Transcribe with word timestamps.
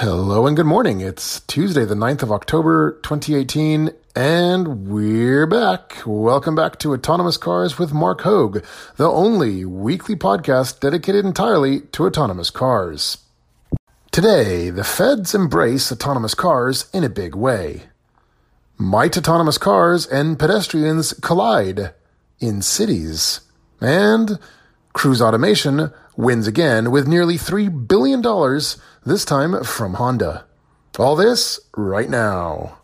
Hello 0.00 0.46
and 0.46 0.56
good 0.56 0.64
morning. 0.64 1.02
It's 1.02 1.40
Tuesday, 1.40 1.84
the 1.84 1.94
9th 1.94 2.22
of 2.22 2.32
October, 2.32 2.92
2018, 3.02 3.90
and 4.16 4.88
we're 4.88 5.46
back. 5.46 5.98
Welcome 6.06 6.54
back 6.54 6.78
to 6.78 6.94
Autonomous 6.94 7.36
Cars 7.36 7.78
with 7.78 7.92
Marc 7.92 8.22
Hoag, 8.22 8.64
the 8.96 9.10
only 9.10 9.66
weekly 9.66 10.16
podcast 10.16 10.80
dedicated 10.80 11.26
entirely 11.26 11.80
to 11.92 12.06
autonomous 12.06 12.48
cars. 12.48 13.18
Today, 14.10 14.70
the 14.70 14.84
feds 14.84 15.34
embrace 15.34 15.92
autonomous 15.92 16.34
cars 16.34 16.88
in 16.94 17.04
a 17.04 17.10
big 17.10 17.34
way. 17.34 17.82
Might 18.78 19.18
autonomous 19.18 19.58
cars 19.58 20.06
and 20.06 20.38
pedestrians 20.38 21.12
collide 21.12 21.92
in 22.38 22.62
cities? 22.62 23.40
And 23.82 24.38
cruise 24.94 25.20
automation 25.20 25.92
wins 26.16 26.46
again 26.46 26.90
with 26.90 27.06
nearly 27.06 27.36
$3 27.36 27.86
billion, 27.86 28.22
this 29.04 29.24
time 29.24 29.64
from 29.64 29.94
Honda. 29.94 30.44
All 30.98 31.16
this 31.16 31.60
right 31.76 32.08
now. 32.08 32.78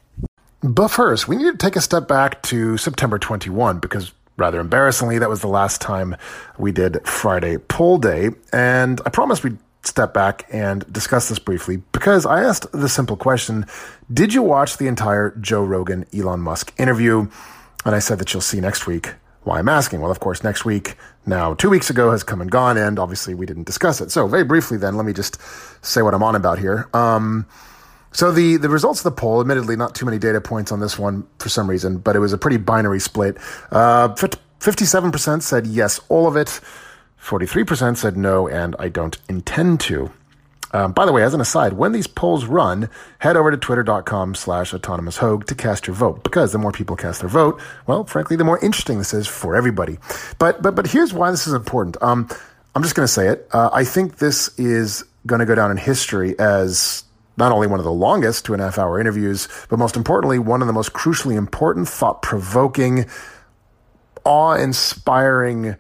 But 0.63 0.89
first, 0.89 1.29
we 1.29 1.37
need 1.37 1.53
to 1.53 1.57
take 1.57 1.77
a 1.77 1.81
step 1.81 2.09
back 2.09 2.43
to 2.45 2.77
September 2.77 3.19
21 3.19 3.79
because 3.79 4.13
rather 4.37 4.61
embarrassingly, 4.61 5.19
that 5.19 5.29
was 5.29 5.41
the 5.41 5.49
last 5.49 5.81
time 5.81 6.17
we 6.59 6.73
did 6.73 7.07
Friday 7.07 7.59
poll 7.59 7.99
day. 7.99 8.31
And 8.53 9.01
I 9.05 9.11
promised 9.11 9.45
we'd 9.45 9.59
step 9.83 10.13
back 10.15 10.47
and 10.51 10.91
discuss 10.93 11.29
this 11.29 11.39
briefly 11.39 11.83
because 11.93 12.27
I 12.27 12.43
asked 12.43 12.71
the 12.73 12.89
simple 12.89 13.17
question 13.17 13.67
Did 14.13 14.35
you 14.35 14.43
watch 14.43 14.79
the 14.79 14.89
entire 14.89 15.31
Joe 15.41 15.65
Rogan 15.65 16.07
Elon 16.15 16.41
Musk 16.41 16.73
interview? 16.79 17.29
And 17.85 17.95
I 17.95 18.01
said 18.01 18.19
that 18.19 18.33
you'll 18.33 18.41
see 18.41 18.61
next 18.61 18.87
week 18.87 19.15
why 19.47 19.59
I'm 19.59 19.69
asking. 19.69 20.01
Well, 20.01 20.11
of 20.11 20.21
course, 20.21 20.43
next 20.43 20.65
week, 20.65 20.97
now 21.25 21.55
two 21.55 21.71
weeks 21.71 21.89
ago, 21.89 22.11
has 22.11 22.23
come 22.23 22.41
and 22.41 22.51
gone, 22.51 22.77
and 22.77 22.99
obviously 22.99 23.35
we 23.35 23.47
didn't 23.47 23.65
discuss 23.65 24.01
it. 24.01 24.11
So, 24.11 24.27
very 24.27 24.45
briefly, 24.45 24.77
then, 24.77 24.97
let 24.97 25.07
me 25.07 25.13
just 25.13 25.39
say 25.85 26.03
what 26.03 26.15
I'm 26.15 26.23
on 26.23 26.35
about 26.35 26.59
here. 26.59 26.89
Um, 26.93 27.47
so 28.13 28.33
the 28.33 28.57
the 28.57 28.69
results 28.69 29.01
of 29.01 29.05
the 29.05 29.21
poll, 29.21 29.41
admittedly, 29.41 29.77
not 29.77 29.95
too 29.95 30.07
many 30.07 30.19
data 30.19 30.41
points 30.41 30.73
on 30.73 30.81
this 30.81 30.99
one 30.99 31.27
for 31.39 31.49
some 31.49 31.69
reason, 31.69 31.99
but 31.99 32.17
it 32.17 32.19
was 32.19 32.33
a 32.33 32.39
pretty 32.39 32.57
binary 32.57 32.99
split. 32.99 33.37
Uh, 33.71 34.09
57% 34.09 35.43
said 35.43 35.67
yes, 35.67 36.01
all 36.09 36.27
of 36.27 36.35
it. 36.35 36.61
43% 37.23 37.97
said 37.97 38.17
no, 38.17 38.49
and 38.49 38.75
I 38.79 38.89
don't 38.89 39.19
intend 39.29 39.81
to. 39.81 40.11
Um, 40.73 40.93
by 40.93 41.07
the 41.07 41.13
way, 41.13 41.23
as 41.23 41.33
an 41.33 41.41
aside, 41.41 41.75
when 41.75 41.93
these 41.93 42.07
polls 42.07 42.45
run, 42.45 42.91
head 43.19 43.37
over 43.37 43.51
to 43.51 43.57
twitter.com 43.57 44.35
slash 44.35 44.75
autonomous 44.75 45.19
to 45.19 45.55
cast 45.57 45.87
your 45.87 45.95
vote 45.95 46.25
because 46.25 46.53
the 46.53 46.59
more 46.59 46.73
people 46.73 46.97
cast 46.97 47.21
their 47.21 47.29
vote, 47.29 47.61
well, 47.87 48.05
frankly, 48.05 48.37
the 48.37 48.45
more 48.45 48.59
interesting 48.59 48.99
this 48.99 49.15
is 49.15 49.27
for 49.27 49.55
everybody. 49.55 49.99
But, 50.39 50.63
but, 50.63 50.75
but 50.75 50.89
here's 50.89 51.13
why 51.13 51.31
this 51.31 51.47
is 51.47 51.55
important. 51.55 51.97
Um, 52.03 52.29
I'm 52.75 52.83
just 52.83 52.95
going 52.95 53.07
to 53.07 53.13
say 53.13 53.29
it. 53.29 53.49
Uh, 53.53 53.71
I 53.73 53.85
think 53.85 54.19
this 54.19 54.49
is 54.59 55.05
going 55.25 55.41
to 55.41 55.47
go 55.47 55.55
down 55.55 55.71
in 55.71 55.77
history 55.77 56.39
as 56.39 57.05
not 57.37 57.53
only 57.53 57.67
one 57.67 57.79
of 57.79 57.85
the 57.85 57.93
longest 57.93 58.45
two 58.45 58.53
and 58.53 58.63
a 58.63 58.65
half 58.67 58.79
hour 58.79 58.99
interviews, 58.99 59.49
but 59.69 59.79
most 59.79 59.97
importantly, 59.97 60.39
one 60.39 60.63
of 60.63 60.67
the 60.67 60.73
most 60.73 60.93
crucially 60.93 61.37
important, 61.37 61.89
thought 61.89 62.23
provoking, 62.23 63.07
awe 64.25 64.55
inspiring, 64.55 65.77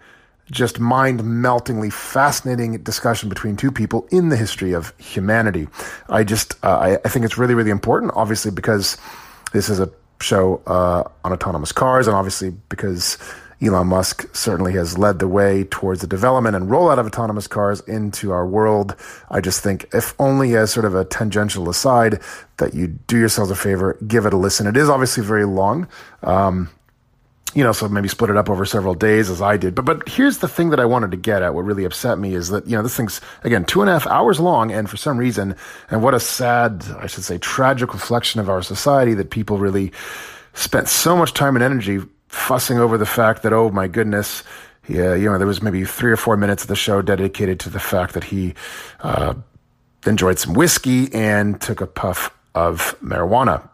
just 0.51 0.79
mind 0.79 1.25
meltingly 1.25 1.91
fascinating 1.91 2.83
discussion 2.83 3.29
between 3.29 3.57
two 3.57 3.73
people 3.73 4.07
in 4.11 4.29
the 4.29 4.37
history 4.37 4.73
of 4.73 4.93
humanity. 4.99 5.69
I 6.09 6.25
just, 6.25 6.55
uh, 6.65 6.79
I, 6.79 6.95
I, 7.05 7.09
think 7.09 7.25
it's 7.25 7.37
really, 7.37 7.55
really 7.55 7.71
important, 7.71 8.13
obviously, 8.15 8.51
because 8.51 8.97
this 9.53 9.69
is 9.69 9.81
a 9.81 9.91
show 10.21 10.63
uh, 10.67 11.05
on 11.25 11.33
autonomous 11.33 11.73
cars, 11.73 12.07
and 12.07 12.17
obviously 12.17 12.51
because 12.69 13.19
Elon 13.63 13.87
Musk 13.87 14.35
certainly 14.35 14.73
has 14.75 14.99
led 14.99 15.19
the 15.19 15.29
way 15.29 15.65
towards 15.65 16.01
the 16.01 16.07
development 16.07 16.55
and 16.55 16.69
rollout 16.69 16.99
of 16.99 17.07
autonomous 17.07 17.47
cars 17.47 17.81
into 17.81 18.31
our 18.31 18.47
world. 18.47 18.95
I 19.31 19.41
just 19.41 19.63
think, 19.63 19.87
if 19.95 20.15
only 20.19 20.57
as 20.57 20.71
sort 20.71 20.85
of 20.85 20.95
a 20.95 21.05
tangential 21.05 21.69
aside, 21.71 22.21
that 22.59 22.75
you 22.75 22.87
do 22.87 23.19
yourselves 23.19 23.51
a 23.51 23.57
favor, 23.57 23.99
give 24.07 24.27
it 24.27 24.35
a 24.35 24.37
listen. 24.37 24.67
It 24.67 24.77
is 24.77 24.89
obviously 24.89 25.25
very 25.25 25.47
long. 25.47 25.89
Um, 26.23 26.71
you 27.57 27.65
know, 27.65 27.73
so 27.73 27.89
maybe 27.89 28.07
split 28.07 28.29
it 28.29 28.37
up 28.37 28.51
over 28.51 28.67
several 28.67 28.95
days 28.95 29.31
as 29.31 29.41
I 29.41 29.57
did. 29.57 29.75
But 29.75 29.87
but 29.87 30.07
here's 30.07 30.39
the 30.39 30.47
thing 30.47 30.69
that 30.71 30.79
I 30.79 30.85
wanted 30.85 31.11
to 31.13 31.17
get 31.17 31.43
at. 31.43 31.55
What 31.55 31.65
really 31.65 31.87
upset 31.87 32.19
me 32.19 32.35
is 32.35 32.51
that 32.51 32.67
you 32.67 32.77
know 32.77 32.83
this 32.83 32.95
thing's 32.95 33.23
again 33.45 33.65
two 33.65 33.81
and 33.81 33.89
a 33.89 33.95
half 33.95 34.07
hours 34.07 34.39
long, 34.39 34.71
and 34.71 34.91
for 34.91 34.99
some 34.99 35.17
reason, 35.17 35.57
and 35.91 36.03
what 36.03 36.13
a 36.13 36.21
sad, 36.21 36.85
I 36.99 37.07
should 37.07 37.25
say, 37.25 37.39
tragic 37.39 37.95
reflection 37.95 38.43
of 38.43 38.51
our 38.51 38.61
society 38.61 39.15
that 39.15 39.31
people 39.31 39.57
really 39.57 39.91
spent 40.53 40.89
so 40.89 41.17
much 41.17 41.33
time 41.33 41.57
and 41.57 41.63
energy 41.63 42.01
fussing 42.29 42.79
over 42.79 42.99
the 42.99 43.07
fact 43.07 43.43
that 43.43 43.55
oh 43.55 43.71
my 43.71 43.89
goodness. 43.89 44.45
Yeah, 44.87 45.15
you 45.15 45.29
know, 45.29 45.37
there 45.37 45.49
was 45.49 45.63
maybe 45.63 45.85
three 45.85 46.13
or 46.13 46.17
four 46.17 46.37
minutes 46.37 46.63
of 46.63 46.69
the 46.69 46.77
show 46.77 47.03
dedicated 47.03 47.59
to 47.61 47.71
the 47.71 47.81
fact 47.81 48.15
that 48.15 48.23
he 48.23 48.55
uh, 49.01 49.35
enjoyed 50.07 50.39
some 50.39 50.53
whiskey 50.53 51.13
and 51.13 51.61
took 51.61 51.81
a 51.81 51.89
puff 51.89 52.31
of 52.55 52.95
marijuana 53.01 53.69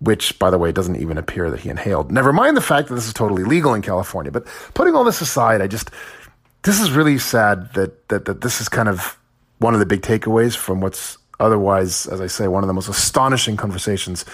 which, 0.00 0.38
by 0.38 0.50
the 0.50 0.58
way, 0.58 0.70
doesn't 0.72 0.96
even 0.96 1.18
appear 1.18 1.50
that 1.50 1.60
he 1.60 1.68
inhaled. 1.68 2.12
Never 2.12 2.32
mind 2.32 2.56
the 2.56 2.62
fact 2.62 2.88
that 2.88 2.94
this 2.94 3.06
is 3.06 3.12
totally 3.12 3.44
legal 3.44 3.74
in 3.74 3.82
California. 3.82 4.30
But 4.30 4.46
putting 4.74 4.94
all 4.94 5.04
this 5.04 5.20
aside, 5.20 5.60
I 5.60 5.66
just, 5.66 5.90
this 6.62 6.80
is 6.80 6.92
really 6.92 7.18
sad 7.18 7.72
that, 7.74 8.08
that, 8.08 8.24
that 8.26 8.40
this 8.40 8.60
is 8.60 8.68
kind 8.68 8.88
of 8.88 9.18
one 9.58 9.74
of 9.74 9.80
the 9.80 9.86
big 9.86 10.02
takeaways 10.02 10.56
from 10.56 10.80
what's 10.80 11.18
otherwise, 11.40 12.06
as 12.06 12.20
I 12.20 12.26
say, 12.26 12.48
one 12.48 12.62
of 12.62 12.68
the 12.68 12.74
most 12.74 12.88
astonishing 12.88 13.56
conversations 13.56 14.24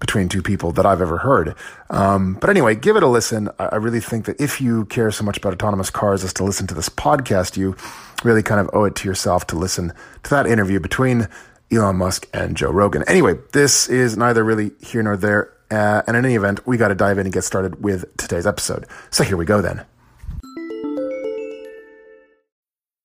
between 0.00 0.28
two 0.28 0.42
people 0.42 0.72
that 0.72 0.86
I've 0.86 1.00
ever 1.00 1.18
heard. 1.18 1.54
Um, 1.90 2.34
but 2.40 2.50
anyway, 2.50 2.74
give 2.74 2.96
it 2.96 3.02
a 3.02 3.08
listen. 3.08 3.48
I, 3.58 3.66
I 3.66 3.76
really 3.76 4.00
think 4.00 4.26
that 4.26 4.40
if 4.40 4.60
you 4.60 4.86
care 4.86 5.10
so 5.10 5.24
much 5.24 5.38
about 5.38 5.52
autonomous 5.52 5.90
cars 5.90 6.24
as 6.24 6.32
to 6.34 6.44
listen 6.44 6.66
to 6.68 6.74
this 6.74 6.88
podcast, 6.88 7.56
you 7.56 7.76
really 8.22 8.42
kind 8.42 8.60
of 8.60 8.70
owe 8.72 8.84
it 8.84 8.94
to 8.96 9.08
yourself 9.08 9.46
to 9.48 9.56
listen 9.56 9.92
to 10.22 10.30
that 10.30 10.46
interview 10.46 10.80
between 10.80 11.28
Elon 11.72 11.96
Musk 11.96 12.28
and 12.32 12.56
Joe 12.56 12.70
Rogan. 12.70 13.04
Anyway, 13.06 13.34
this 13.52 13.88
is 13.88 14.16
neither 14.16 14.44
really 14.44 14.72
here 14.80 15.02
nor 15.02 15.16
there. 15.16 15.52
Uh, 15.70 16.02
and 16.06 16.16
in 16.16 16.24
any 16.24 16.34
event, 16.34 16.66
we 16.66 16.76
got 16.76 16.88
to 16.88 16.94
dive 16.94 17.18
in 17.18 17.26
and 17.26 17.32
get 17.32 17.42
started 17.42 17.82
with 17.82 18.16
today's 18.16 18.46
episode. 18.46 18.86
So 19.10 19.24
here 19.24 19.36
we 19.36 19.44
go 19.44 19.60
then. 19.60 19.84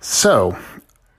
So, 0.00 0.58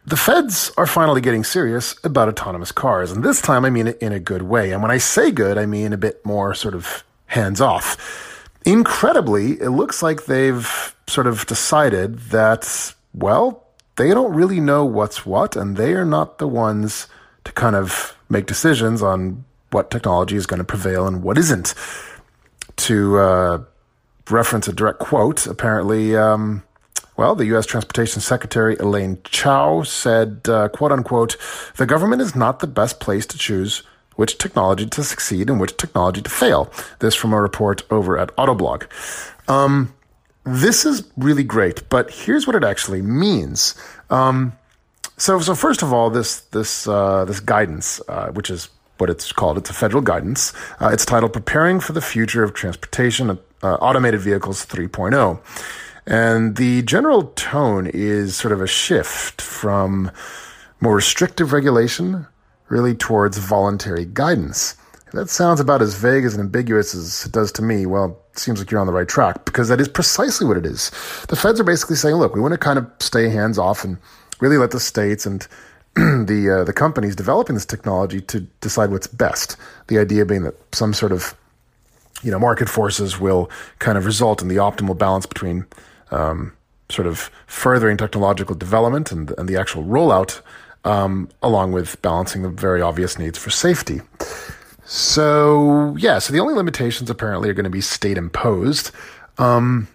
the 0.06 0.18
feds 0.18 0.72
are 0.78 0.86
finally 0.86 1.22
getting 1.22 1.44
serious 1.44 1.96
about 2.04 2.28
autonomous 2.28 2.72
cars, 2.72 3.12
and 3.12 3.24
this 3.24 3.42
time 3.42 3.64
I 3.64 3.70
mean 3.70 3.88
it 3.88 4.02
in 4.02 4.12
a 4.12 4.20
good 4.20 4.42
way. 4.42 4.72
And 4.72 4.82
when 4.82 4.92
I 4.92 4.98
say 4.98 5.32
good, 5.32 5.58
I 5.58 5.66
mean 5.66 5.94
a 5.94 5.98
bit 5.98 6.26
more 6.26 6.54
sort 6.54 6.76
of 6.76 7.04
hands 7.28 7.62
off. 7.62 8.50
Incredibly, 8.66 9.62
it 9.62 9.70
looks 9.70 10.04
like 10.04 10.26
they've 10.26 10.96
sort 11.08 11.28
of 11.28 11.46
decided 11.46 12.20
that, 12.32 12.94
well, 13.14 13.66
they 13.96 14.10
don't 14.10 14.34
really 14.34 14.60
know 14.60 14.84
what's 14.84 15.26
what, 15.26 15.56
and 15.56 15.78
they 15.78 15.94
are 15.94 16.06
not 16.06 16.38
the 16.38 16.48
ones 16.48 17.08
to 17.46 17.52
kind 17.52 17.76
of 17.76 18.18
make 18.30 18.46
decisions 18.46 19.02
on 19.02 19.46
what 19.72 19.92
technology 19.92 20.36
is 20.36 20.46
going 20.46 20.60
to 20.60 20.64
prevail 20.64 21.08
and 21.08 21.24
what 21.24 21.38
isn't. 21.38 21.74
To 22.76 23.18
uh, 23.20 23.64
reference 24.30 24.68
a 24.68 24.74
direct 24.74 25.00
quote, 25.00 25.46
apparently, 25.46 26.16
um, 26.16 26.64
well, 27.16 27.36
the 27.36 27.46
U.S. 27.48 27.66
Transportation 27.66 28.22
Secretary 28.22 28.76
Elaine 28.80 29.20
Chao 29.24 29.84
said, 29.84 30.42
uh, 30.48 30.70
quote 30.70 30.92
unquote, 30.92 31.38
the 31.78 31.86
government 31.86 32.22
is 32.22 32.36
not 32.36 32.60
the 32.60 32.68
best 32.68 33.00
place 33.00 33.26
to 33.28 33.38
choose 33.38 33.84
which 34.16 34.38
technology 34.38 34.86
to 34.86 35.04
succeed 35.04 35.50
and 35.50 35.60
which 35.60 35.76
technology 35.78 36.22
to 36.22 36.30
fail. 36.30 36.72
This 37.00 37.16
from 37.16 37.34
a 37.34 37.42
report 37.42 37.84
over 37.92 38.18
at 38.18 38.36
Autoblog. 38.36 38.88
Um, 39.50 39.94
this 40.44 40.86
is 40.86 41.10
really 41.18 41.44
great, 41.44 41.88
but 41.90 42.12
here's 42.12 42.46
what 42.46 42.56
it 42.56 42.64
actually 42.64 43.02
means. 43.02 43.76
Um, 44.10 44.54
so, 45.18 45.40
so 45.40 45.56
first 45.56 45.82
of 45.84 45.94
all, 45.94 46.10
this 46.10 46.42
this 46.52 46.88
uh, 46.88 47.26
this 47.26 47.40
guidance, 47.40 48.02
uh, 48.08 48.30
which 48.32 48.50
is 48.50 48.70
what 48.98 49.10
it's 49.10 49.32
called, 49.32 49.58
it's 49.58 49.70
a 49.70 49.74
federal 49.74 50.02
guidance. 50.02 50.54
Uh, 50.82 50.90
it's 50.92 51.06
titled 51.06 51.34
"Preparing 51.34 51.80
for 51.80 51.94
the 51.94 52.02
Future 52.02 52.44
of 52.44 52.54
Transportation: 52.54 53.30
uh, 53.30 53.76
Automated 53.76 54.20
Vehicles 54.20 54.66
3.0." 54.66 55.40
And 56.06 56.58
the 56.58 56.82
general 56.84 57.24
tone 57.36 57.88
is 57.88 58.36
sort 58.36 58.52
of 58.52 58.62
a 58.62 58.68
shift 58.68 59.42
from 59.42 60.12
more 60.82 60.96
restrictive 60.96 61.54
regulation 61.54 62.28
really 62.68 62.96
towards 62.96 63.38
voluntary 63.38 64.06
guidance. 64.06 64.76
If 65.08 65.14
that 65.14 65.30
sounds 65.30 65.60
about 65.60 65.82
as 65.82 65.96
vague 65.96 66.26
as 66.26 66.34
and 66.34 66.42
ambiguous 66.42 66.94
as 66.96 67.26
it 67.26 67.32
does 67.32 67.52
to 67.54 67.62
me. 67.62 67.86
Well, 67.86 68.20
it 68.32 68.40
seems 68.40 68.60
like 68.60 68.72
you're 68.72 68.82
on 68.82 68.88
the 68.88 68.94
right 68.94 69.08
track 69.08 69.46
because 69.46 69.70
that 69.70 69.80
is 69.80 69.88
precisely 69.88 70.48
what 70.48 70.58
it 70.58 70.66
is. 70.66 70.90
The 71.30 71.36
feds 71.36 71.60
are 71.60 71.64
basically 71.64 71.96
saying, 71.96 72.16
look, 72.16 72.34
we 72.34 72.42
want 72.42 72.54
to 72.54 72.58
kind 72.58 72.80
of 72.80 72.90
stay 73.00 73.30
hands 73.30 73.58
off 73.58 73.84
and 73.84 73.98
really 74.40 74.58
let 74.58 74.72
the 74.72 74.80
states 74.80 75.26
and 75.26 75.48
the 75.96 76.62
uh, 76.62 76.64
the 76.64 76.74
companies 76.74 77.16
developing 77.16 77.54
this 77.54 77.66
technology 77.66 78.20
to 78.20 78.42
decide 78.62 78.90
what's 78.90 79.06
best. 79.06 79.56
The 79.88 80.00
idea 80.00 80.26
being 80.26 80.42
that 80.44 80.56
some 80.76 80.94
sort 80.94 81.12
of 81.12 81.36
you 82.24 82.32
know 82.32 82.40
market 82.40 82.68
forces 82.68 83.20
will 83.20 83.52
kind 83.78 83.98
of 83.98 84.06
result 84.08 84.42
in 84.42 84.48
the 84.48 84.56
optimal 84.56 84.98
balance 84.98 85.28
between 85.28 85.68
um, 86.14 86.54
sort 86.90 87.08
of 87.08 87.32
furthering 87.48 87.98
technological 87.98 88.56
development 88.56 89.12
and 89.12 89.32
and 89.38 89.50
the 89.50 89.58
actual 89.58 89.84
rollout, 89.84 90.42
um, 90.86 91.30
along 91.42 91.72
with 91.72 92.02
balancing 92.02 92.44
the 92.44 92.50
very 92.50 92.82
obvious 92.82 93.18
needs 93.18 93.38
for 93.38 93.50
safety. 93.50 94.02
So 94.86 95.96
yeah, 95.98 96.20
so 96.20 96.34
the 96.34 96.40
only 96.40 96.54
limitations 96.54 97.10
apparently 97.10 97.50
are 97.50 97.54
going 97.54 97.64
to 97.64 97.70
be 97.70 97.82
state 97.82 98.18
imposed. 98.18 98.92
Um, 99.38 99.88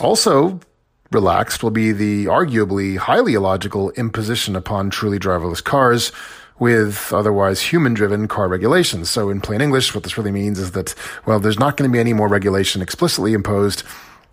also, 0.00 0.60
relaxed 1.10 1.62
will 1.62 1.70
be 1.70 1.92
the 1.92 2.26
arguably 2.26 2.96
highly 2.96 3.34
illogical 3.34 3.90
imposition 3.92 4.56
upon 4.56 4.90
truly 4.90 5.18
driverless 5.18 5.62
cars 5.62 6.12
with 6.58 7.12
otherwise 7.12 7.60
human 7.60 7.94
driven 7.94 8.26
car 8.26 8.48
regulations. 8.48 9.08
So, 9.10 9.30
in 9.30 9.40
plain 9.40 9.60
English, 9.60 9.94
what 9.94 10.04
this 10.04 10.18
really 10.18 10.32
means 10.32 10.58
is 10.58 10.72
that, 10.72 10.94
well, 11.24 11.38
there's 11.38 11.58
not 11.58 11.76
going 11.76 11.88
to 11.88 11.92
be 11.92 12.00
any 12.00 12.12
more 12.12 12.28
regulation 12.28 12.82
explicitly 12.82 13.32
imposed 13.32 13.84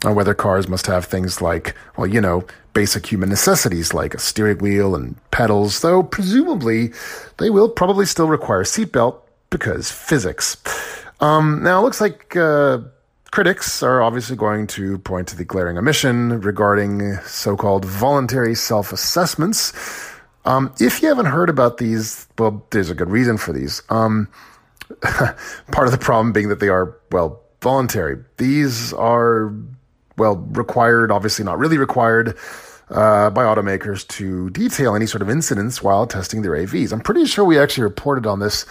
on 0.06 0.16
whether 0.16 0.34
cars 0.34 0.68
must 0.68 0.88
have 0.88 1.06
things 1.06 1.42
like, 1.42 1.76
well, 1.98 2.08
you 2.08 2.22
know, 2.22 2.46
basic 2.74 3.06
human 3.06 3.30
necessities 3.30 3.94
like 3.94 4.14
a 4.14 4.20
steering 4.20 4.58
wheel 4.60 4.96
and 4.96 5.16
pedals, 5.32 5.82
though 5.82 6.04
presumably 6.04 6.92
they 7.38 7.50
will 7.50 7.70
probably 7.70 8.06
still 8.06 8.28
require 8.28 8.62
a 8.62 8.66
seatbelt 8.66 9.20
because 9.50 9.92
physics. 9.92 10.58
Um, 11.22 11.64
now, 11.64 11.80
it 11.80 11.84
looks 11.84 12.02
like 12.02 12.36
uh, 12.36 12.80
Critics 13.36 13.84
are 13.84 14.02
obviously 14.02 14.38
going 14.38 14.66
to 14.66 14.98
point 15.00 15.28
to 15.28 15.36
the 15.36 15.44
glaring 15.44 15.78
omission 15.78 16.40
regarding 16.40 17.18
so 17.26 17.58
called 17.58 17.84
voluntary 17.84 18.56
self 18.56 18.94
assessments. 18.94 19.74
Um, 20.46 20.74
if 20.80 21.02
you 21.02 21.10
haven't 21.10 21.26
heard 21.26 21.50
about 21.50 21.78
these, 21.78 22.30
well, 22.40 22.66
there's 22.70 22.90
a 22.90 22.96
good 22.96 23.10
reason 23.10 23.36
for 23.36 23.52
these. 23.52 23.82
Um, 23.90 24.30
part 25.02 25.86
of 25.86 25.92
the 25.92 25.98
problem 25.98 26.32
being 26.32 26.48
that 26.48 26.62
they 26.62 26.70
are, 26.70 26.98
well, 27.12 27.42
voluntary. 27.62 28.24
These 28.38 28.94
are, 28.94 29.54
well, 30.18 30.38
required, 30.52 31.12
obviously 31.12 31.46
not 31.46 31.58
really 31.58 31.78
required, 31.78 32.38
uh, 32.90 33.30
by 33.30 33.44
automakers 33.44 34.08
to 34.08 34.50
detail 34.52 34.96
any 34.96 35.06
sort 35.06 35.22
of 35.22 35.30
incidents 35.30 35.82
while 35.82 36.06
testing 36.06 36.42
their 36.42 36.52
AVs. 36.52 36.92
I'm 36.94 37.02
pretty 37.02 37.26
sure 37.26 37.44
we 37.44 37.58
actually 37.58 37.84
reported 37.84 38.26
on 38.28 38.40
this 38.40 38.66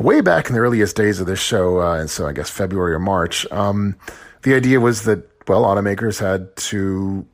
way 0.00 0.20
back 0.20 0.48
in 0.48 0.54
the 0.54 0.60
earliest 0.60 0.96
days 0.96 1.20
of 1.20 1.26
this 1.26 1.40
show, 1.40 1.80
uh, 1.80 1.96
and 1.96 2.10
so 2.10 2.26
I 2.26 2.32
guess 2.32 2.50
February 2.50 2.94
or 2.94 2.98
March, 2.98 3.46
um, 3.50 3.96
the 4.42 4.54
idea 4.54 4.80
was 4.80 5.02
that, 5.02 5.28
well, 5.48 5.64
automakers 5.64 6.18
had 6.18 6.54
to 6.56 7.26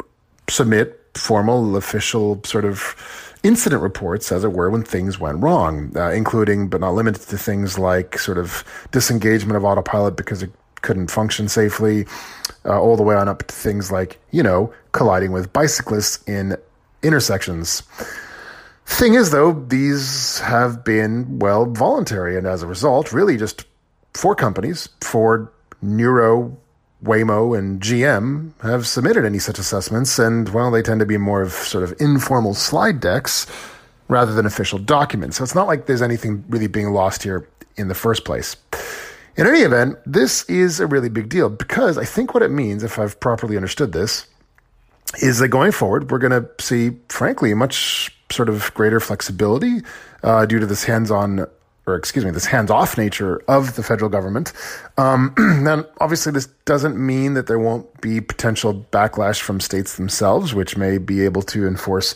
submit 0.49 0.97
formal, 1.15 1.77
official 1.77 2.41
sort 2.44 2.65
of 2.65 2.97
incident 3.43 3.82
reports, 3.82 4.31
as 4.32 4.44
it 4.44 4.53
were, 4.53 4.71
when 4.71 4.82
things 4.82 5.19
went 5.19 5.38
wrong, 5.43 5.93
uh, 5.97 6.11
including 6.11 6.69
but 6.69 6.81
not 6.81 6.94
limited 6.94 7.23
to 7.23 7.38
things 7.38 7.79
like 7.79 8.19
sort 8.19 8.38
of 8.38 8.65
disengagement 8.93 9.56
of 9.56 9.65
autopilot 9.65 10.17
because 10.17 10.43
it 10.43 10.50
couldn't 10.82 11.11
function 11.11 11.49
safely, 11.49 12.06
uh, 12.65 12.81
all 12.81 12.97
the 12.97 13.03
way 13.03 13.15
on 13.15 13.29
up 13.29 13.47
to 13.47 13.55
things 13.55 13.91
like, 13.91 14.19
you 14.31 14.43
know, 14.43 14.73
colliding 14.93 15.33
with 15.33 15.53
bicyclists 15.53 16.23
in 16.29 16.57
intersections. 17.03 17.83
Thing 18.87 19.15
is, 19.15 19.31
though, 19.31 19.53
these 19.53 20.41
have 20.41 20.85
been, 20.85 21.39
well, 21.39 21.65
voluntary, 21.67 22.37
and 22.37 22.47
as 22.47 22.62
a 22.62 22.67
result, 22.67 23.12
really 23.12 23.37
just 23.37 23.65
four 24.15 24.35
companies, 24.35 24.89
Ford, 25.01 25.49
Nuro, 25.81 26.57
Waymo, 27.05 27.57
and 27.57 27.81
GM, 27.81 28.53
have 28.63 28.87
submitted 28.87 29.25
any 29.25 29.39
such 29.39 29.59
assessments, 29.59 30.19
and, 30.19 30.49
well, 30.49 30.71
they 30.71 30.83
tend 30.83 31.01
to 31.01 31.06
be 31.06 31.17
more 31.17 31.41
of 31.41 31.53
sort 31.53 31.85
of 31.85 31.95
informal 32.01 32.53
slide 32.53 33.01
decks 33.01 33.47
rather 34.09 34.35
than 34.35 34.45
official 34.45 34.79
documents. 34.79 35.37
So 35.37 35.45
it's 35.45 35.55
not 35.55 35.69
like 35.69 35.87
there's 35.87 36.03
anything 36.03 36.45
really 36.49 36.67
being 36.67 36.91
lost 36.91 37.23
here 37.23 37.49
in 37.77 37.89
the 37.89 37.95
first 37.95 38.25
place. 38.25 38.56
In 39.41 39.47
any 39.47 39.61
event, 39.61 39.97
this 40.05 40.45
is 40.51 40.81
a 40.81 40.87
really 40.87 41.09
big 41.09 41.31
deal 41.31 41.49
because 41.49 41.97
I 41.97 42.05
think 42.05 42.35
what 42.35 42.43
it 42.43 42.51
means, 42.51 42.83
if 42.83 42.99
I've 42.99 43.19
properly 43.21 43.57
understood 43.57 43.93
this, 43.93 44.27
is 45.23 45.39
that 45.39 45.49
going 45.49 45.73
forward, 45.73 46.11
we're 46.11 46.19
going 46.19 46.43
to 46.43 46.47
see, 46.63 46.99
frankly, 47.09 47.55
much 47.55 48.15
sort 48.31 48.51
of 48.51 48.73
greater 48.75 49.01
flexibility 49.01 49.79
uh, 50.23 50.45
due 50.45 50.59
to 50.59 50.67
this 50.67 50.85
hands-on 50.85 51.47
or 51.87 51.95
excuse 51.97 52.23
me, 52.23 52.31
this 52.31 52.45
hands-off 52.45 52.99
nature 52.99 53.43
of 53.49 53.77
the 53.77 53.83
federal 53.83 54.11
government. 54.11 54.53
Um, 54.99 55.35
obviously 56.01 56.33
this 56.33 56.47
doesn't 56.67 56.99
mean 56.99 57.33
that 57.33 57.47
there 57.47 57.59
won't 57.59 58.03
be 58.03 58.21
potential 58.21 58.87
backlash 58.93 59.41
from 59.41 59.59
states 59.59 59.97
themselves, 59.97 60.53
which 60.55 60.77
may 60.77 60.99
be 60.99 61.25
able 61.25 61.41
to 61.45 61.67
enforce 61.67 62.15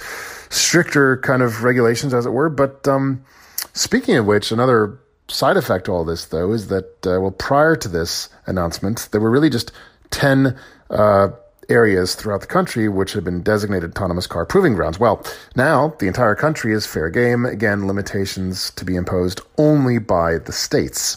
stricter 0.50 1.16
kind 1.16 1.42
of 1.42 1.64
regulations, 1.64 2.12
as 2.12 2.26
it 2.26 2.30
were. 2.30 2.50
But 2.50 2.86
um, 2.86 3.24
speaking 3.72 4.16
of 4.16 4.26
which, 4.26 4.52
another 4.52 5.00
side 5.28 5.56
effect 5.56 5.86
to 5.86 5.92
all 5.92 6.04
this, 6.04 6.26
though, 6.26 6.52
is 6.52 6.68
that 6.68 7.06
uh, 7.06 7.20
well, 7.20 7.30
prior 7.30 7.76
to 7.76 7.88
this 7.88 8.28
announcement, 8.46 9.08
there 9.12 9.20
were 9.20 9.30
really 9.30 9.50
just 9.50 9.72
ten. 10.10 10.58
Uh, 10.90 11.28
areas 11.70 12.14
throughout 12.14 12.42
the 12.42 12.46
country 12.46 12.88
which 12.88 13.14
had 13.14 13.24
been 13.24 13.42
designated 13.42 13.90
autonomous 13.90 14.26
car 14.26 14.44
proving 14.44 14.74
grounds. 14.74 15.00
Well, 15.00 15.24
now 15.56 15.94
the 15.98 16.06
entire 16.06 16.34
country 16.34 16.74
is 16.74 16.86
fair 16.86 17.10
game. 17.10 17.46
Again, 17.46 17.86
limitations 17.86 18.70
to 18.72 18.84
be 18.84 18.96
imposed 18.96 19.40
only 19.56 19.98
by 19.98 20.38
the 20.38 20.52
states. 20.52 21.16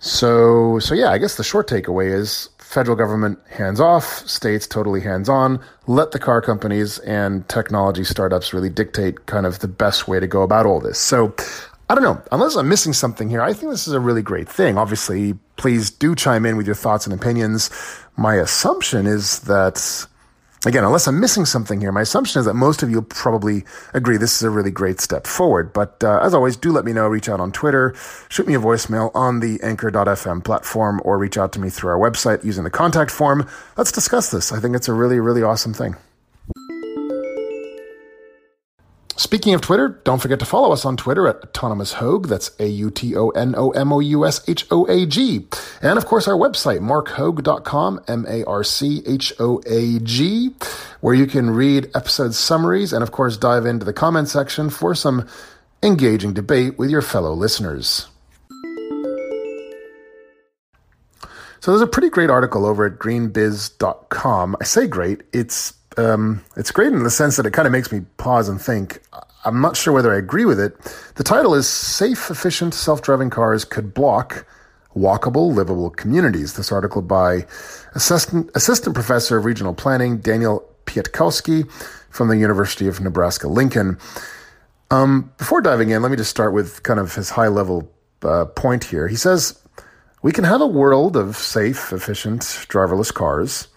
So, 0.00 0.78
so 0.78 0.94
yeah, 0.94 1.10
I 1.10 1.18
guess 1.18 1.36
the 1.36 1.44
short 1.44 1.68
takeaway 1.68 2.12
is 2.12 2.48
federal 2.58 2.96
government 2.96 3.38
hands 3.48 3.80
off, 3.80 4.04
states 4.28 4.66
totally 4.66 5.00
hands 5.00 5.28
on. 5.28 5.60
Let 5.86 6.10
the 6.10 6.18
car 6.18 6.42
companies 6.42 6.98
and 7.00 7.48
technology 7.48 8.04
startups 8.04 8.52
really 8.52 8.68
dictate 8.68 9.26
kind 9.26 9.46
of 9.46 9.60
the 9.60 9.68
best 9.68 10.08
way 10.08 10.20
to 10.20 10.26
go 10.26 10.42
about 10.42 10.66
all 10.66 10.80
this. 10.80 10.98
So 10.98 11.34
I 11.88 11.94
don't 11.94 12.02
know. 12.02 12.20
Unless 12.32 12.56
I'm 12.56 12.68
missing 12.68 12.92
something 12.92 13.30
here, 13.30 13.40
I 13.40 13.52
think 13.52 13.70
this 13.70 13.86
is 13.86 13.94
a 13.94 14.00
really 14.00 14.22
great 14.22 14.48
thing. 14.48 14.76
Obviously, 14.76 15.34
please 15.56 15.90
do 15.90 16.16
chime 16.16 16.44
in 16.44 16.56
with 16.56 16.66
your 16.66 16.74
thoughts 16.74 17.06
and 17.06 17.14
opinions. 17.14 17.70
My 18.16 18.34
assumption 18.34 19.06
is 19.06 19.38
that, 19.40 20.06
again, 20.66 20.82
unless 20.82 21.06
I'm 21.06 21.20
missing 21.20 21.44
something 21.44 21.80
here, 21.80 21.92
my 21.92 22.00
assumption 22.00 22.40
is 22.40 22.46
that 22.46 22.54
most 22.54 22.82
of 22.82 22.90
you 22.90 23.02
probably 23.02 23.64
agree 23.94 24.16
this 24.16 24.34
is 24.34 24.42
a 24.42 24.50
really 24.50 24.72
great 24.72 25.00
step 25.00 25.28
forward. 25.28 25.72
But 25.72 26.02
uh, 26.02 26.18
as 26.18 26.34
always, 26.34 26.56
do 26.56 26.72
let 26.72 26.84
me 26.84 26.92
know. 26.92 27.06
Reach 27.06 27.28
out 27.28 27.38
on 27.38 27.52
Twitter, 27.52 27.94
shoot 28.28 28.48
me 28.48 28.54
a 28.54 28.58
voicemail 28.58 29.12
on 29.14 29.38
the 29.38 29.60
anchor.fm 29.62 30.42
platform, 30.42 31.00
or 31.04 31.18
reach 31.18 31.38
out 31.38 31.52
to 31.52 31.60
me 31.60 31.70
through 31.70 31.90
our 31.90 32.10
website 32.10 32.42
using 32.42 32.64
the 32.64 32.70
contact 32.70 33.12
form. 33.12 33.48
Let's 33.76 33.92
discuss 33.92 34.32
this. 34.32 34.50
I 34.50 34.58
think 34.58 34.74
it's 34.74 34.88
a 34.88 34.92
really, 34.92 35.20
really 35.20 35.44
awesome 35.44 35.72
thing. 35.72 35.94
Speaking 39.18 39.54
of 39.54 39.62
Twitter, 39.62 40.00
don't 40.04 40.20
forget 40.20 40.38
to 40.40 40.44
follow 40.44 40.72
us 40.72 40.84
on 40.84 40.96
Twitter 40.98 41.26
at 41.26 41.42
Autonomous 41.42 41.94
Hoag. 41.94 42.28
That's 42.28 42.50
A 42.58 42.66
U 42.66 42.90
T 42.90 43.16
O 43.16 43.30
N 43.30 43.54
O 43.56 43.70
M 43.70 43.90
O 43.90 44.00
U 44.00 44.26
S 44.26 44.46
H 44.46 44.66
O 44.70 44.86
A 44.86 45.06
G. 45.06 45.46
And 45.80 45.96
of 45.96 46.04
course, 46.04 46.28
our 46.28 46.36
website, 46.36 46.80
marchoag.com, 46.80 48.00
M 48.06 48.26
A 48.28 48.44
R 48.44 48.62
C 48.62 49.02
H 49.06 49.32
O 49.38 49.62
A 49.66 49.98
G, 50.00 50.54
where 51.00 51.14
you 51.14 51.26
can 51.26 51.48
read 51.48 51.90
episode 51.94 52.34
summaries 52.34 52.92
and, 52.92 53.02
of 53.02 53.10
course, 53.10 53.38
dive 53.38 53.64
into 53.64 53.86
the 53.86 53.94
comment 53.94 54.28
section 54.28 54.68
for 54.68 54.94
some 54.94 55.26
engaging 55.82 56.34
debate 56.34 56.78
with 56.78 56.90
your 56.90 57.02
fellow 57.02 57.32
listeners. 57.32 58.08
So 61.60 61.72
there's 61.72 61.80
a 61.80 61.86
pretty 61.86 62.10
great 62.10 62.30
article 62.30 62.66
over 62.66 62.84
at 62.84 62.98
greenbiz.com. 62.98 64.56
I 64.60 64.64
say 64.64 64.86
great, 64.86 65.22
it's 65.32 65.72
um, 65.96 66.44
it's 66.56 66.70
great 66.70 66.92
in 66.92 67.02
the 67.02 67.10
sense 67.10 67.36
that 67.36 67.46
it 67.46 67.52
kind 67.52 67.66
of 67.66 67.72
makes 67.72 67.90
me 67.90 68.00
pause 68.16 68.48
and 68.48 68.60
think. 68.60 69.00
I'm 69.44 69.60
not 69.60 69.76
sure 69.76 69.92
whether 69.92 70.12
I 70.12 70.18
agree 70.18 70.44
with 70.44 70.58
it. 70.58 70.78
The 71.14 71.24
title 71.24 71.54
is 71.54 71.68
Safe, 71.68 72.30
Efficient 72.30 72.74
Self 72.74 73.02
Driving 73.02 73.30
Cars 73.30 73.64
Could 73.64 73.94
Block 73.94 74.46
Walkable, 74.94 75.54
Livable 75.54 75.90
Communities. 75.90 76.54
This 76.54 76.72
article 76.72 77.02
by 77.02 77.46
Assistant, 77.94 78.50
Assistant 78.54 78.94
Professor 78.94 79.38
of 79.38 79.44
Regional 79.44 79.74
Planning 79.74 80.18
Daniel 80.18 80.68
Piatkowski 80.86 81.70
from 82.10 82.28
the 82.28 82.36
University 82.36 82.88
of 82.88 83.00
Nebraska 83.00 83.46
Lincoln. 83.46 83.98
Um, 84.90 85.32
before 85.38 85.60
diving 85.60 85.90
in, 85.90 86.02
let 86.02 86.10
me 86.10 86.16
just 86.16 86.30
start 86.30 86.52
with 86.52 86.82
kind 86.82 86.98
of 86.98 87.14
his 87.14 87.30
high 87.30 87.48
level 87.48 87.90
uh, 88.22 88.46
point 88.46 88.84
here. 88.84 89.06
He 89.08 89.16
says, 89.16 89.60
We 90.22 90.32
can 90.32 90.44
have 90.44 90.60
a 90.60 90.66
world 90.66 91.16
of 91.16 91.36
safe, 91.36 91.92
efficient, 91.92 92.42
driverless 92.42 93.12
cars 93.12 93.68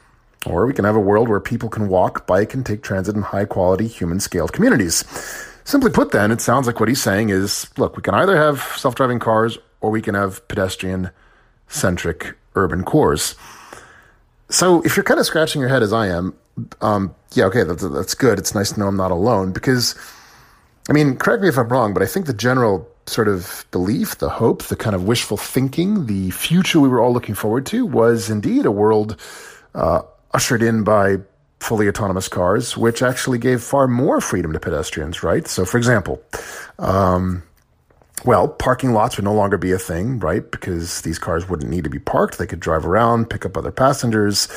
or 0.46 0.66
we 0.66 0.74
can 0.74 0.86
have 0.86 0.96
a 0.96 1.00
world 1.00 1.28
where 1.28 1.40
people 1.40 1.70
can 1.70 1.90
walk, 1.90 2.26
bike, 2.26 2.54
and 2.54 2.66
take 2.66 2.82
transit 2.82 3.16
in 3.16 3.22
high 3.22 3.46
quality, 3.46 3.88
human 3.88 4.20
scaled 4.20 4.54
communities. 4.54 5.04
Simply 5.66 5.92
put, 5.92 6.12
then, 6.12 6.32
it 6.32 6.42
sounds 6.42 6.66
like 6.66 6.80
what 6.80 6.90
he's 6.90 7.02
saying 7.02 7.30
is 7.30 7.70
look, 7.78 7.96
we 7.96 8.02
can 8.02 8.16
either 8.16 8.38
have 8.38 8.62
self 8.78 8.96
driving 8.96 9.20
cars 9.20 9.58
or 9.82 9.92
we 9.92 10.02
can 10.02 10.16
have 10.16 10.46
pedestrian 10.48 11.12
centric 11.68 12.36
urban 12.56 12.84
cores. 12.84 13.36
So 14.50 14.82
if 14.82 14.98
you're 14.98 15.04
kind 15.04 15.20
of 15.20 15.26
scratching 15.26 15.62
your 15.62 15.70
head 15.70 15.84
as 15.84 15.94
I 15.94 16.08
am, 16.08 16.34
um, 16.82 17.14
yeah, 17.34 17.46
okay, 17.46 17.64
that's, 17.64 17.88
that's 17.88 18.16
good. 18.16 18.40
It's 18.40 18.56
nice 18.56 18.72
to 18.72 18.80
know 18.80 18.88
I'm 18.88 18.98
not 18.98 19.12
alone 19.12 19.52
because, 19.52 19.96
I 20.90 20.94
mean, 20.94 21.18
correct 21.18 21.44
me 21.44 21.50
if 21.50 21.58
I'm 21.58 21.70
wrong, 21.70 21.94
but 21.94 22.02
I 22.02 22.08
think 22.08 22.26
the 22.26 22.34
general 22.34 22.90
sort 23.06 23.28
of 23.28 23.66
belief, 23.72 24.18
the 24.18 24.30
hope, 24.30 24.64
the 24.64 24.76
kind 24.76 24.96
of 24.96 25.04
wishful 25.04 25.38
thinking, 25.38 26.08
the 26.08 26.32
future 26.32 26.80
we 26.80 26.90
were 26.90 27.00
all 27.00 27.14
looking 27.14 27.36
forward 27.36 27.66
to 27.68 27.86
was 27.86 28.30
indeed 28.30 28.66
a 28.66 28.72
world 28.72 29.18
uh, 29.76 30.02
ushered 30.34 30.62
in 30.62 30.84
by 30.84 31.18
fully 31.60 31.88
autonomous 31.88 32.28
cars, 32.28 32.78
which 32.78 33.02
actually 33.02 33.38
gave 33.38 33.62
far 33.62 33.88
more 33.88 34.22
freedom 34.22 34.54
to 34.54 34.60
pedestrians, 34.60 35.24
right? 35.24 35.48
So, 35.48 35.66
for 35.66 35.78
example, 35.78 36.22
um, 36.78 37.44
well, 38.26 38.48
parking 38.48 38.94
lots 38.94 39.18
would 39.18 39.26
no 39.26 39.34
longer 39.34 39.58
be 39.58 39.72
a 39.72 39.80
thing, 39.80 40.20
right? 40.20 40.50
Because 40.50 41.02
these 41.02 41.20
cars 41.20 41.48
wouldn't 41.48 41.70
need 41.70 41.84
to 41.84 41.90
be 41.90 42.00
parked. 42.00 42.38
They 42.38 42.48
could 42.48 42.60
drive 42.60 42.86
around, 42.86 43.30
pick 43.30 43.46
up 43.46 43.58
other 43.58 43.72
passengers. 43.72 44.48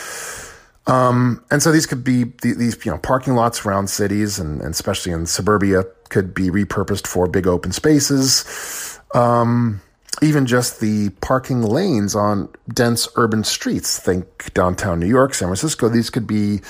Um, 0.87 1.45
and 1.51 1.63
so 1.63 1.71
these 1.71 1.87
could 1.87 2.03
be 2.03 2.25
these, 2.43 2.85
you 2.85 2.91
know, 2.91 2.99
parking 2.99 3.35
lots 3.35 3.65
around 3.65 3.89
cities 3.89 4.41
and, 4.41 4.61
and, 4.61 4.71
especially 4.71 5.13
in 5.13 5.27
suburbia 5.27 5.85
could 6.09 6.35
be 6.35 6.51
repurposed 6.51 7.07
for 7.07 7.29
big 7.29 7.47
open 7.47 7.71
spaces. 7.71 8.99
Um, 9.15 9.81
even 10.23 10.47
just 10.47 10.81
the 10.81 11.11
parking 11.21 11.63
lanes 11.63 12.15
on 12.15 12.49
dense 12.73 13.09
urban 13.17 13.43
streets, 13.43 13.99
think 13.99 14.55
downtown 14.55 15.01
New 15.01 15.07
York, 15.09 15.35
San 15.35 15.49
Francisco, 15.49 15.89
these 15.89 16.11
could 16.11 16.27
be 16.27 16.61